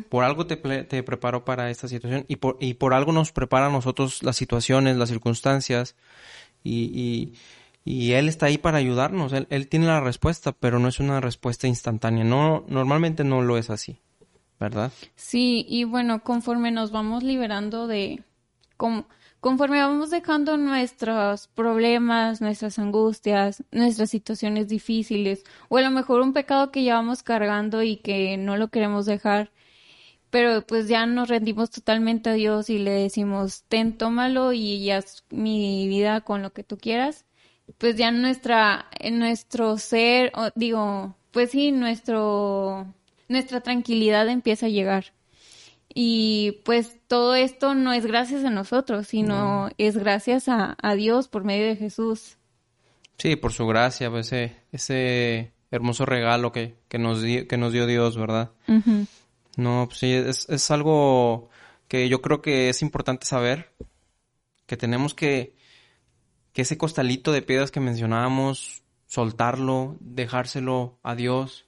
Por 0.08 0.24
algo 0.24 0.46
te, 0.46 0.56
te, 0.56 1.02
preparó 1.02 1.44
para 1.44 1.70
esta 1.70 1.88
situación 1.88 2.24
y 2.28 2.36
por, 2.36 2.56
y 2.60 2.74
por 2.74 2.94
algo 2.94 3.12
nos 3.12 3.32
prepara 3.32 3.66
a 3.66 3.70
nosotros 3.70 4.22
las 4.22 4.36
situaciones, 4.36 4.96
las 4.96 5.08
circunstancias 5.08 5.96
y, 6.62 7.32
y, 7.84 8.12
Él 8.12 8.28
está 8.28 8.46
ahí 8.46 8.58
para 8.58 8.78
ayudarnos. 8.78 9.32
Él, 9.32 9.46
él, 9.50 9.68
tiene 9.68 9.86
la 9.86 10.00
respuesta, 10.00 10.52
pero 10.52 10.78
no 10.78 10.88
es 10.88 11.00
una 11.00 11.20
respuesta 11.20 11.66
instantánea. 11.66 12.24
No, 12.24 12.64
normalmente 12.68 13.24
no 13.24 13.42
lo 13.42 13.58
es 13.58 13.70
así, 13.70 13.98
¿verdad? 14.60 14.92
Sí, 15.16 15.66
y 15.68 15.84
bueno, 15.84 16.22
conforme 16.22 16.70
nos 16.70 16.90
vamos 16.92 17.22
liberando 17.22 17.86
de... 17.86 18.22
Como, 18.76 19.06
conforme 19.44 19.82
vamos 19.82 20.08
dejando 20.08 20.56
nuestros 20.56 21.48
problemas, 21.48 22.40
nuestras 22.40 22.78
angustias, 22.78 23.62
nuestras 23.72 24.08
situaciones 24.08 24.68
difíciles, 24.68 25.44
o 25.68 25.76
a 25.76 25.82
lo 25.82 25.90
mejor 25.90 26.22
un 26.22 26.32
pecado 26.32 26.70
que 26.72 26.82
llevamos 26.82 27.22
cargando 27.22 27.82
y 27.82 27.98
que 27.98 28.38
no 28.38 28.56
lo 28.56 28.68
queremos 28.68 29.04
dejar, 29.04 29.50
pero 30.30 30.62
pues 30.62 30.88
ya 30.88 31.04
nos 31.04 31.28
rendimos 31.28 31.70
totalmente 31.70 32.30
a 32.30 32.32
Dios 32.32 32.70
y 32.70 32.78
le 32.78 32.92
decimos, 32.92 33.64
ten, 33.68 33.98
tómalo 33.98 34.54
y 34.54 34.90
haz 34.90 35.24
mi 35.28 35.88
vida 35.88 36.22
con 36.22 36.40
lo 36.40 36.54
que 36.54 36.64
tú 36.64 36.78
quieras, 36.78 37.26
pues 37.76 37.96
ya 37.96 38.10
nuestra, 38.12 38.86
nuestro 39.12 39.76
ser, 39.76 40.32
digo, 40.54 41.16
pues 41.32 41.50
sí, 41.50 41.70
nuestro, 41.70 42.86
nuestra 43.28 43.60
tranquilidad 43.60 44.26
empieza 44.30 44.66
a 44.66 44.70
llegar. 44.70 45.12
Y 45.94 46.60
pues 46.64 46.98
todo 47.06 47.36
esto 47.36 47.74
no 47.74 47.92
es 47.92 48.04
gracias 48.04 48.44
a 48.44 48.50
nosotros, 48.50 49.06
sino 49.06 49.70
es 49.78 49.96
gracias 49.96 50.48
a, 50.48 50.76
Dios 50.96 51.28
por 51.28 51.44
medio 51.44 51.66
de 51.66 51.76
Jesús. 51.76 52.36
Sí, 53.16 53.36
por 53.36 53.52
su 53.52 53.64
gracia, 53.68 54.10
pues, 54.10 54.32
ese, 54.32 54.56
ese 54.72 55.52
hermoso 55.70 56.04
regalo 56.04 56.50
que, 56.50 56.74
que, 56.88 56.98
nos, 56.98 57.22
que 57.22 57.56
nos 57.56 57.72
dio 57.72 57.86
Dios, 57.86 58.16
¿verdad? 58.16 58.50
No, 59.56 59.84
pues 59.86 60.00
sí, 60.00 60.12
es, 60.12 60.48
es 60.48 60.70
algo 60.72 61.48
que 61.86 62.08
yo 62.08 62.20
creo 62.20 62.42
que 62.42 62.70
es 62.70 62.82
importante 62.82 63.24
saber, 63.24 63.72
que 64.66 64.76
tenemos 64.76 65.14
que, 65.14 65.54
que 66.52 66.62
ese 66.62 66.76
costalito 66.76 67.30
de 67.30 67.42
piedras 67.42 67.70
que 67.70 67.78
mencionábamos, 67.78 68.82
soltarlo, 69.06 69.96
dejárselo 70.00 70.98
a 71.04 71.14
Dios, 71.14 71.66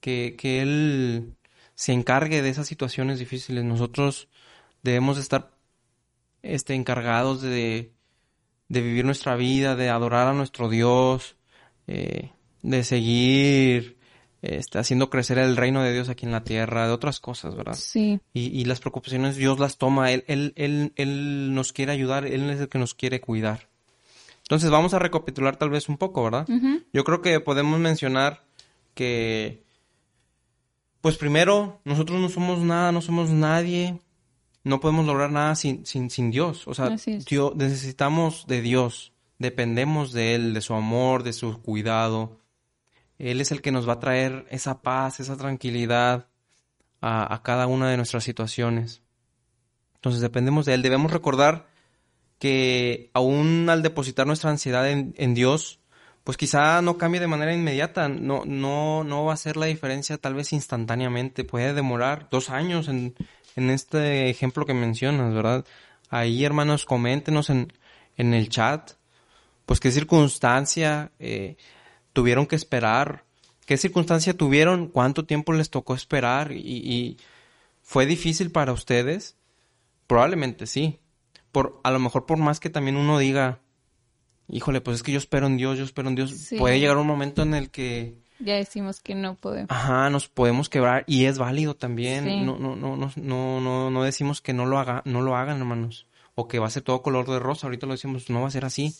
que, 0.00 0.36
que 0.38 0.62
Él 0.62 1.37
se 1.78 1.92
encargue 1.92 2.42
de 2.42 2.48
esas 2.48 2.66
situaciones 2.66 3.20
difíciles. 3.20 3.62
Nosotros 3.62 4.26
debemos 4.82 5.16
estar 5.16 5.52
este, 6.42 6.74
encargados 6.74 7.40
de, 7.40 7.92
de 8.68 8.80
vivir 8.80 9.04
nuestra 9.04 9.36
vida, 9.36 9.76
de 9.76 9.88
adorar 9.88 10.26
a 10.26 10.32
nuestro 10.32 10.68
Dios, 10.68 11.36
eh, 11.86 12.32
de 12.62 12.82
seguir 12.82 13.96
este, 14.42 14.80
haciendo 14.80 15.08
crecer 15.08 15.38
el 15.38 15.56
reino 15.56 15.80
de 15.80 15.92
Dios 15.92 16.08
aquí 16.08 16.26
en 16.26 16.32
la 16.32 16.42
tierra, 16.42 16.88
de 16.88 16.92
otras 16.92 17.20
cosas, 17.20 17.54
¿verdad? 17.54 17.74
Sí. 17.74 18.18
Y, 18.32 18.60
y, 18.60 18.64
las 18.64 18.80
preocupaciones 18.80 19.36
Dios 19.36 19.60
las 19.60 19.78
toma, 19.78 20.10
él, 20.10 20.24
él, 20.26 20.54
él, 20.56 20.92
él 20.96 21.54
nos 21.54 21.72
quiere 21.72 21.92
ayudar, 21.92 22.26
Él 22.26 22.50
es 22.50 22.58
el 22.58 22.68
que 22.68 22.80
nos 22.80 22.94
quiere 22.94 23.20
cuidar. 23.20 23.68
Entonces 24.42 24.68
vamos 24.68 24.94
a 24.94 24.98
recapitular 24.98 25.54
tal 25.54 25.70
vez 25.70 25.88
un 25.88 25.96
poco, 25.96 26.24
¿verdad? 26.24 26.44
Yo 26.92 27.04
creo 27.04 27.22
que 27.22 27.38
podemos 27.38 27.78
mencionar 27.78 28.42
que 28.94 29.67
pues 31.08 31.16
primero, 31.16 31.80
nosotros 31.86 32.20
no 32.20 32.28
somos 32.28 32.58
nada, 32.58 32.92
no 32.92 33.00
somos 33.00 33.30
nadie, 33.30 33.98
no 34.62 34.78
podemos 34.78 35.06
lograr 35.06 35.32
nada 35.32 35.54
sin, 35.54 35.86
sin, 35.86 36.10
sin 36.10 36.30
Dios. 36.30 36.68
O 36.68 36.74
sea, 36.74 36.94
Dios, 37.26 37.56
necesitamos 37.56 38.46
de 38.46 38.60
Dios, 38.60 39.14
dependemos 39.38 40.12
de 40.12 40.34
Él, 40.34 40.52
de 40.52 40.60
su 40.60 40.74
amor, 40.74 41.22
de 41.22 41.32
su 41.32 41.62
cuidado. 41.62 42.42
Él 43.18 43.40
es 43.40 43.52
el 43.52 43.62
que 43.62 43.72
nos 43.72 43.88
va 43.88 43.94
a 43.94 44.00
traer 44.00 44.44
esa 44.50 44.82
paz, 44.82 45.18
esa 45.18 45.38
tranquilidad 45.38 46.28
a, 47.00 47.32
a 47.34 47.42
cada 47.42 47.66
una 47.68 47.88
de 47.88 47.96
nuestras 47.96 48.24
situaciones. 48.24 49.00
Entonces 49.94 50.20
dependemos 50.20 50.66
de 50.66 50.74
Él. 50.74 50.82
Debemos 50.82 51.10
recordar 51.10 51.68
que 52.38 53.10
aún 53.14 53.70
al 53.70 53.80
depositar 53.80 54.26
nuestra 54.26 54.50
ansiedad 54.50 54.90
en, 54.90 55.14
en 55.16 55.32
Dios, 55.32 55.80
pues 56.28 56.36
quizá 56.36 56.82
no 56.82 56.98
cambie 56.98 57.22
de 57.22 57.26
manera 57.26 57.54
inmediata, 57.54 58.10
no, 58.10 58.42
no, 58.44 59.02
no 59.02 59.24
va 59.24 59.32
a 59.32 59.38
ser 59.38 59.56
la 59.56 59.64
diferencia 59.64 60.18
tal 60.18 60.34
vez 60.34 60.52
instantáneamente, 60.52 61.42
puede 61.42 61.72
demorar 61.72 62.28
dos 62.30 62.50
años 62.50 62.88
en, 62.88 63.14
en 63.56 63.70
este 63.70 64.28
ejemplo 64.28 64.66
que 64.66 64.74
mencionas, 64.74 65.32
¿verdad? 65.32 65.64
Ahí, 66.10 66.44
hermanos, 66.44 66.84
coméntenos 66.84 67.48
en, 67.48 67.72
en 68.18 68.34
el 68.34 68.50
chat, 68.50 68.90
pues 69.64 69.80
qué 69.80 69.90
circunstancia 69.90 71.12
eh, 71.18 71.56
tuvieron 72.12 72.44
que 72.44 72.56
esperar, 72.56 73.24
qué 73.64 73.78
circunstancia 73.78 74.36
tuvieron, 74.36 74.88
cuánto 74.88 75.24
tiempo 75.24 75.54
les 75.54 75.70
tocó 75.70 75.94
esperar 75.94 76.52
y, 76.52 76.58
y 76.58 77.16
fue 77.82 78.04
difícil 78.04 78.50
para 78.50 78.74
ustedes, 78.74 79.38
probablemente 80.06 80.66
sí, 80.66 80.98
por, 81.52 81.80
a 81.84 81.90
lo 81.90 81.98
mejor 82.00 82.26
por 82.26 82.36
más 82.36 82.60
que 82.60 82.68
también 82.68 82.98
uno 82.98 83.18
diga, 83.18 83.60
híjole, 84.48 84.80
pues 84.80 84.96
es 84.96 85.02
que 85.02 85.12
yo 85.12 85.18
espero 85.18 85.46
en 85.46 85.56
Dios, 85.56 85.78
yo 85.78 85.84
espero 85.84 86.08
en 86.08 86.14
Dios. 86.14 86.50
Puede 86.58 86.80
llegar 86.80 86.96
un 86.96 87.06
momento 87.06 87.42
en 87.42 87.54
el 87.54 87.70
que... 87.70 88.16
Ya 88.40 88.54
decimos 88.54 89.00
que 89.00 89.14
no 89.14 89.34
podemos. 89.34 89.70
Ajá, 89.70 90.10
nos 90.10 90.28
podemos 90.28 90.68
quebrar 90.68 91.04
y 91.06 91.24
es 91.24 91.38
válido 91.38 91.74
también. 91.74 92.46
No, 92.46 92.56
no, 92.58 92.76
no, 92.76 92.96
no, 92.96 93.60
no, 93.60 93.90
no, 93.90 94.02
decimos 94.02 94.40
que 94.40 94.52
no 94.52 94.64
lo 94.64 94.78
haga, 94.78 95.02
no 95.04 95.22
lo 95.22 95.36
hagan, 95.36 95.58
hermanos. 95.58 96.06
O 96.36 96.46
que 96.46 96.60
va 96.60 96.68
a 96.68 96.70
ser 96.70 96.82
todo 96.84 97.02
color 97.02 97.28
de 97.28 97.40
rosa. 97.40 97.66
Ahorita 97.66 97.86
lo 97.86 97.94
decimos, 97.94 98.30
no 98.30 98.42
va 98.42 98.48
a 98.48 98.52
ser 98.52 98.64
así. 98.64 98.94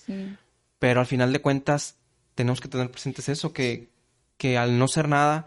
Pero 0.80 1.00
al 1.00 1.06
final 1.06 1.32
de 1.32 1.40
cuentas, 1.40 1.96
tenemos 2.34 2.60
que 2.60 2.68
tener 2.68 2.90
presentes 2.90 3.28
eso, 3.28 3.52
que, 3.52 3.88
que 4.36 4.58
al 4.58 4.76
no 4.76 4.88
ser 4.88 5.08
nada, 5.08 5.46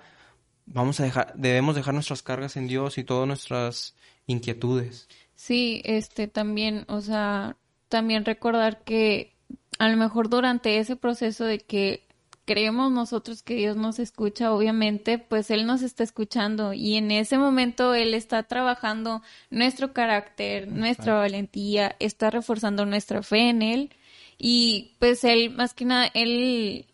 vamos 0.65 0.99
a 0.99 1.03
dejar, 1.03 1.33
debemos 1.35 1.75
dejar 1.75 1.93
nuestras 1.93 2.23
cargas 2.23 2.55
en 2.57 2.67
Dios 2.67 2.97
y 2.97 3.03
todas 3.03 3.27
nuestras 3.27 3.95
inquietudes. 4.25 5.07
Sí, 5.35 5.81
este 5.83 6.27
también, 6.27 6.85
o 6.87 7.01
sea, 7.01 7.57
también 7.89 8.25
recordar 8.25 8.83
que 8.83 9.33
a 9.81 9.89
lo 9.89 9.97
mejor 9.97 10.29
durante 10.29 10.77
ese 10.77 10.95
proceso 10.95 11.43
de 11.43 11.57
que 11.57 12.03
creemos 12.45 12.91
nosotros 12.91 13.41
que 13.41 13.55
Dios 13.55 13.75
nos 13.77 13.97
escucha, 13.97 14.53
obviamente, 14.53 15.17
pues 15.17 15.49
Él 15.49 15.65
nos 15.65 15.81
está 15.81 16.03
escuchando 16.03 16.71
y 16.73 16.97
en 16.97 17.09
ese 17.09 17.39
momento 17.39 17.95
Él 17.95 18.13
está 18.13 18.43
trabajando 18.43 19.23
nuestro 19.49 19.91
carácter, 19.91 20.67
nuestra 20.67 21.15
valentía, 21.15 21.95
está 21.97 22.29
reforzando 22.29 22.85
nuestra 22.85 23.23
fe 23.23 23.49
en 23.49 23.63
Él 23.63 23.89
y 24.37 24.97
pues 24.99 25.23
Él, 25.23 25.49
más 25.49 25.73
que 25.73 25.85
nada, 25.85 26.11
Él, 26.13 26.85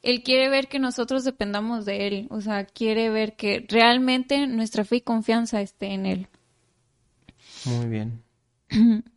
Él 0.00 0.22
quiere 0.22 0.48
ver 0.48 0.68
que 0.68 0.78
nosotros 0.78 1.24
dependamos 1.24 1.84
de 1.84 2.06
Él, 2.06 2.28
o 2.30 2.40
sea, 2.40 2.64
quiere 2.64 3.10
ver 3.10 3.36
que 3.36 3.66
realmente 3.68 4.46
nuestra 4.46 4.86
fe 4.86 4.96
y 4.96 5.00
confianza 5.02 5.60
esté 5.60 5.88
en 5.88 6.06
Él. 6.06 6.28
Muy 7.66 7.86
bien. 7.88 8.22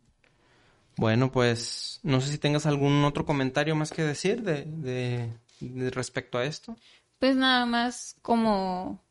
Bueno, 0.96 1.30
pues 1.30 2.00
no 2.02 2.20
sé 2.20 2.30
si 2.30 2.38
tengas 2.38 2.66
algún 2.66 3.04
otro 3.04 3.26
comentario 3.26 3.76
más 3.76 3.90
que 3.90 4.02
decir 4.02 4.42
de, 4.42 4.64
de, 5.60 5.90
respecto 5.90 6.38
a 6.38 6.44
esto. 6.44 6.76
Pues 7.18 7.36
nada 7.36 7.66
más 7.66 8.16
como 8.22 9.02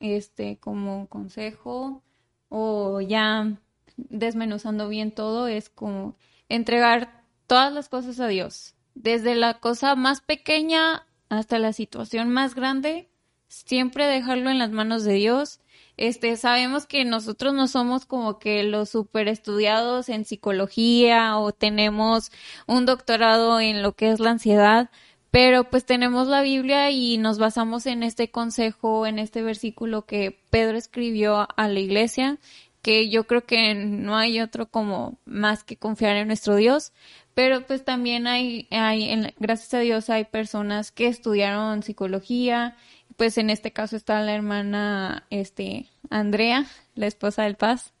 este 0.00 0.58
como 0.58 1.06
consejo 1.08 2.02
o 2.48 3.00
ya 3.00 3.58
desmenuzando 3.96 4.88
bien 4.88 5.12
todo 5.12 5.46
es 5.46 5.68
como 5.68 6.16
entregar 6.48 7.24
todas 7.46 7.72
las 7.72 7.88
cosas 7.88 8.20
a 8.20 8.28
Dios, 8.28 8.74
desde 8.94 9.34
la 9.34 9.60
cosa 9.60 9.94
más 9.94 10.20
pequeña 10.20 11.06
hasta 11.28 11.58
la 11.58 11.72
situación 11.72 12.30
más 12.30 12.54
grande, 12.54 13.08
siempre 13.50 14.06
dejarlo 14.06 14.48
en 14.48 14.58
las 14.58 14.70
manos 14.70 15.04
de 15.04 15.14
Dios. 15.14 15.60
Este, 15.96 16.36
sabemos 16.36 16.86
que 16.86 17.04
nosotros 17.04 17.52
no 17.52 17.68
somos 17.68 18.06
como 18.06 18.38
que 18.38 18.62
los 18.62 18.90
super 18.90 19.28
estudiados 19.28 20.08
en 20.08 20.24
psicología 20.24 21.36
o 21.36 21.52
tenemos 21.52 22.30
un 22.66 22.86
doctorado 22.86 23.60
en 23.60 23.82
lo 23.82 23.92
que 23.92 24.10
es 24.10 24.20
la 24.20 24.30
ansiedad, 24.30 24.90
pero 25.30 25.64
pues 25.64 25.84
tenemos 25.84 26.28
la 26.28 26.42
Biblia 26.42 26.90
y 26.90 27.18
nos 27.18 27.38
basamos 27.38 27.86
en 27.86 28.02
este 28.02 28.30
consejo, 28.30 29.06
en 29.06 29.18
este 29.18 29.42
versículo 29.42 30.06
que 30.06 30.40
Pedro 30.50 30.78
escribió 30.78 31.46
a 31.54 31.68
la 31.68 31.80
iglesia, 31.80 32.38
que 32.82 33.10
yo 33.10 33.26
creo 33.26 33.44
que 33.44 33.74
no 33.74 34.16
hay 34.16 34.40
otro 34.40 34.70
como 34.70 35.18
más 35.26 35.64
que 35.64 35.76
confiar 35.76 36.16
en 36.16 36.28
nuestro 36.28 36.56
Dios, 36.56 36.92
pero 37.34 37.66
pues 37.66 37.84
también 37.84 38.26
hay, 38.26 38.68
hay 38.70 39.34
gracias 39.38 39.74
a 39.74 39.80
Dios 39.80 40.08
hay 40.08 40.24
personas 40.24 40.92
que 40.92 41.08
estudiaron 41.08 41.82
psicología 41.82 42.76
pues 43.20 43.36
en 43.36 43.50
este 43.50 43.70
caso 43.70 43.96
está 43.96 44.18
la 44.22 44.34
hermana, 44.34 45.26
este, 45.28 45.90
Andrea, 46.08 46.64
la 46.94 47.06
esposa 47.06 47.42
del 47.42 47.54
Paz. 47.54 47.92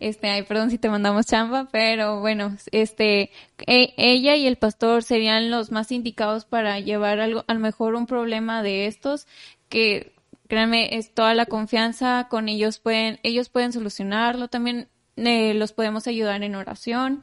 Este, 0.00 0.28
ay, 0.28 0.42
perdón 0.42 0.72
si 0.72 0.78
te 0.78 0.90
mandamos 0.90 1.26
chamba, 1.26 1.68
pero 1.70 2.18
bueno, 2.18 2.56
este, 2.72 3.30
e, 3.68 3.94
ella 3.96 4.34
y 4.34 4.48
el 4.48 4.56
pastor 4.56 5.04
serían 5.04 5.48
los 5.48 5.70
más 5.70 5.92
indicados 5.92 6.44
para 6.44 6.80
llevar 6.80 7.20
algo, 7.20 7.44
a 7.46 7.54
lo 7.54 7.60
mejor 7.60 7.94
un 7.94 8.06
problema 8.06 8.64
de 8.64 8.88
estos, 8.88 9.28
que 9.68 10.12
créanme, 10.48 10.98
es 10.98 11.14
toda 11.14 11.34
la 11.34 11.46
confianza, 11.46 12.26
con 12.28 12.48
ellos 12.48 12.80
pueden, 12.80 13.20
ellos 13.22 13.50
pueden 13.50 13.72
solucionarlo, 13.72 14.48
también 14.48 14.88
eh, 15.14 15.54
los 15.54 15.72
podemos 15.72 16.08
ayudar 16.08 16.42
en 16.42 16.56
oración. 16.56 17.22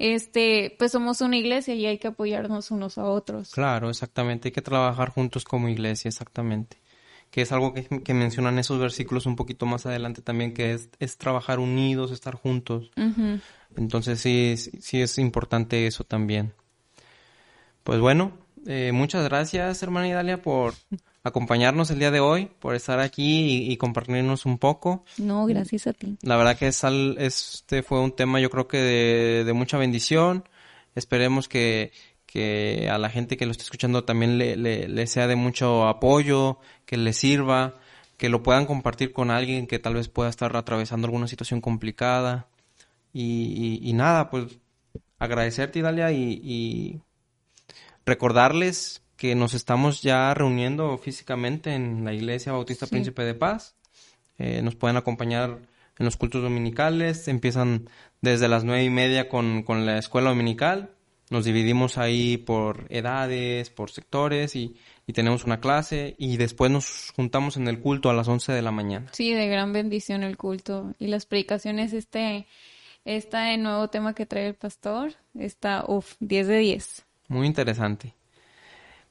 este, 0.00 0.74
pues 0.80 0.90
somos 0.90 1.20
una 1.20 1.36
iglesia 1.36 1.76
y 1.76 1.86
hay 1.86 1.98
que 1.98 2.08
apoyarnos 2.08 2.72
unos 2.72 2.98
a 2.98 3.04
otros. 3.04 3.52
Claro, 3.52 3.88
exactamente. 3.88 4.48
Hay 4.48 4.52
que 4.52 4.62
trabajar 4.62 5.10
juntos 5.10 5.44
como 5.44 5.68
iglesia, 5.68 6.08
exactamente. 6.08 6.76
Que 7.30 7.42
es 7.42 7.52
algo 7.52 7.74
que, 7.74 7.84
que 7.84 8.14
mencionan 8.14 8.58
esos 8.58 8.78
versículos 8.80 9.26
un 9.26 9.36
poquito 9.36 9.66
más 9.66 9.84
adelante 9.86 10.22
también, 10.22 10.54
que 10.54 10.72
es, 10.72 10.88
es 10.98 11.18
trabajar 11.18 11.58
unidos, 11.58 12.10
estar 12.10 12.34
juntos. 12.34 12.90
Entonces 13.76 14.20
sí, 14.20 14.54
sí 14.56 14.70
sí 14.80 15.02
es 15.02 15.18
importante 15.18 15.86
eso 15.86 16.04
también. 16.04 16.54
Pues 17.84 18.00
bueno, 18.00 18.32
eh, 18.66 18.92
muchas 18.92 19.24
gracias, 19.24 19.82
hermana 19.82 20.08
Idalia, 20.08 20.42
por 20.42 20.74
acompañarnos 21.22 21.90
el 21.90 21.98
día 21.98 22.10
de 22.10 22.20
hoy, 22.20 22.50
por 22.58 22.74
estar 22.74 23.00
aquí 23.00 23.66
y, 23.66 23.72
y 23.72 23.76
compartirnos 23.76 24.46
un 24.46 24.58
poco. 24.58 25.04
No, 25.18 25.46
gracias 25.46 25.86
a 25.86 25.92
ti. 25.92 26.16
La 26.22 26.36
verdad 26.36 26.56
que 26.58 26.68
es 26.68 26.82
este 27.18 27.82
fue 27.82 28.00
un 28.00 28.12
tema 28.12 28.40
yo 28.40 28.50
creo 28.50 28.68
que 28.68 28.78
de, 28.78 29.44
de 29.44 29.52
mucha 29.52 29.78
bendición. 29.78 30.44
Esperemos 30.94 31.48
que, 31.48 31.92
que 32.30 32.88
a 32.92 32.98
la 32.98 33.08
gente 33.08 33.38
que 33.38 33.46
lo 33.46 33.52
esté 33.52 33.64
escuchando 33.64 34.04
también 34.04 34.36
le, 34.36 34.54
le, 34.56 34.86
le 34.86 35.06
sea 35.06 35.26
de 35.26 35.34
mucho 35.34 35.88
apoyo, 35.88 36.58
que 36.84 36.98
le 36.98 37.14
sirva, 37.14 37.76
que 38.18 38.28
lo 38.28 38.42
puedan 38.42 38.66
compartir 38.66 39.12
con 39.14 39.30
alguien 39.30 39.66
que 39.66 39.78
tal 39.78 39.94
vez 39.94 40.08
pueda 40.08 40.28
estar 40.28 40.54
atravesando 40.54 41.06
alguna 41.06 41.26
situación 41.26 41.62
complicada. 41.62 42.46
Y, 43.14 43.80
y- 43.82 43.88
y 43.90 43.92
nada, 43.94 44.28
pues 44.28 44.58
agradecerte, 45.18 45.80
Dalia, 45.80 46.12
y, 46.12 46.38
y 46.44 47.00
recordarles 48.04 49.02
que 49.16 49.34
nos 49.34 49.54
estamos 49.54 50.02
ya 50.02 50.32
reuniendo 50.34 50.96
físicamente 50.98 51.74
en 51.74 52.04
la 52.04 52.12
Iglesia 52.12 52.52
Bautista 52.52 52.86
Sí. 52.86 52.90
Príncipe 52.90 53.22
de 53.22 53.34
Paz. 53.34 53.74
Eh, 54.38 54.60
nos 54.62 54.76
pueden 54.76 54.96
acompañar 54.96 55.58
en 55.98 56.04
los 56.04 56.16
cultos 56.16 56.42
dominicales. 56.42 57.26
Empiezan 57.26 57.88
desde 58.20 58.48
las 58.48 58.62
nueve 58.64 58.84
y 58.84 58.90
media 58.90 59.28
con, 59.28 59.62
con 59.62 59.86
la 59.86 59.98
escuela 59.98 60.28
dominical. 60.28 60.90
Nos 61.30 61.44
dividimos 61.44 61.98
ahí 61.98 62.38
por 62.38 62.86
edades, 62.88 63.70
por 63.70 63.90
sectores 63.90 64.56
y, 64.56 64.76
y 65.06 65.12
tenemos 65.12 65.44
una 65.44 65.60
clase 65.60 66.14
y 66.18 66.36
después 66.36 66.70
nos 66.70 67.12
juntamos 67.14 67.56
en 67.56 67.68
el 67.68 67.80
culto 67.80 68.08
a 68.08 68.14
las 68.14 68.28
11 68.28 68.52
de 68.52 68.62
la 68.62 68.70
mañana. 68.70 69.06
Sí, 69.12 69.32
de 69.32 69.46
gran 69.48 69.72
bendición 69.72 70.22
el 70.22 70.36
culto 70.36 70.94
y 70.98 71.08
las 71.08 71.26
predicaciones, 71.26 71.92
este, 71.92 72.46
este 73.04 73.56
nuevo 73.58 73.88
tema 73.88 74.14
que 74.14 74.26
trae 74.26 74.46
el 74.46 74.54
pastor, 74.54 75.14
está, 75.38 75.84
uff, 75.86 76.14
10 76.20 76.46
de 76.46 76.58
10. 76.58 77.06
Muy 77.28 77.46
interesante. 77.46 78.14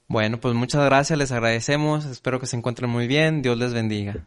Bueno, 0.08 0.40
pues 0.40 0.56
muchas 0.56 0.86
gracias, 0.86 1.20
les 1.20 1.32
agradecemos, 1.32 2.06
espero 2.06 2.40
que 2.40 2.46
se 2.46 2.56
encuentren 2.56 2.90
muy 2.90 3.08
bien, 3.08 3.42
Dios 3.42 3.58
les 3.58 3.74
bendiga. 3.74 4.26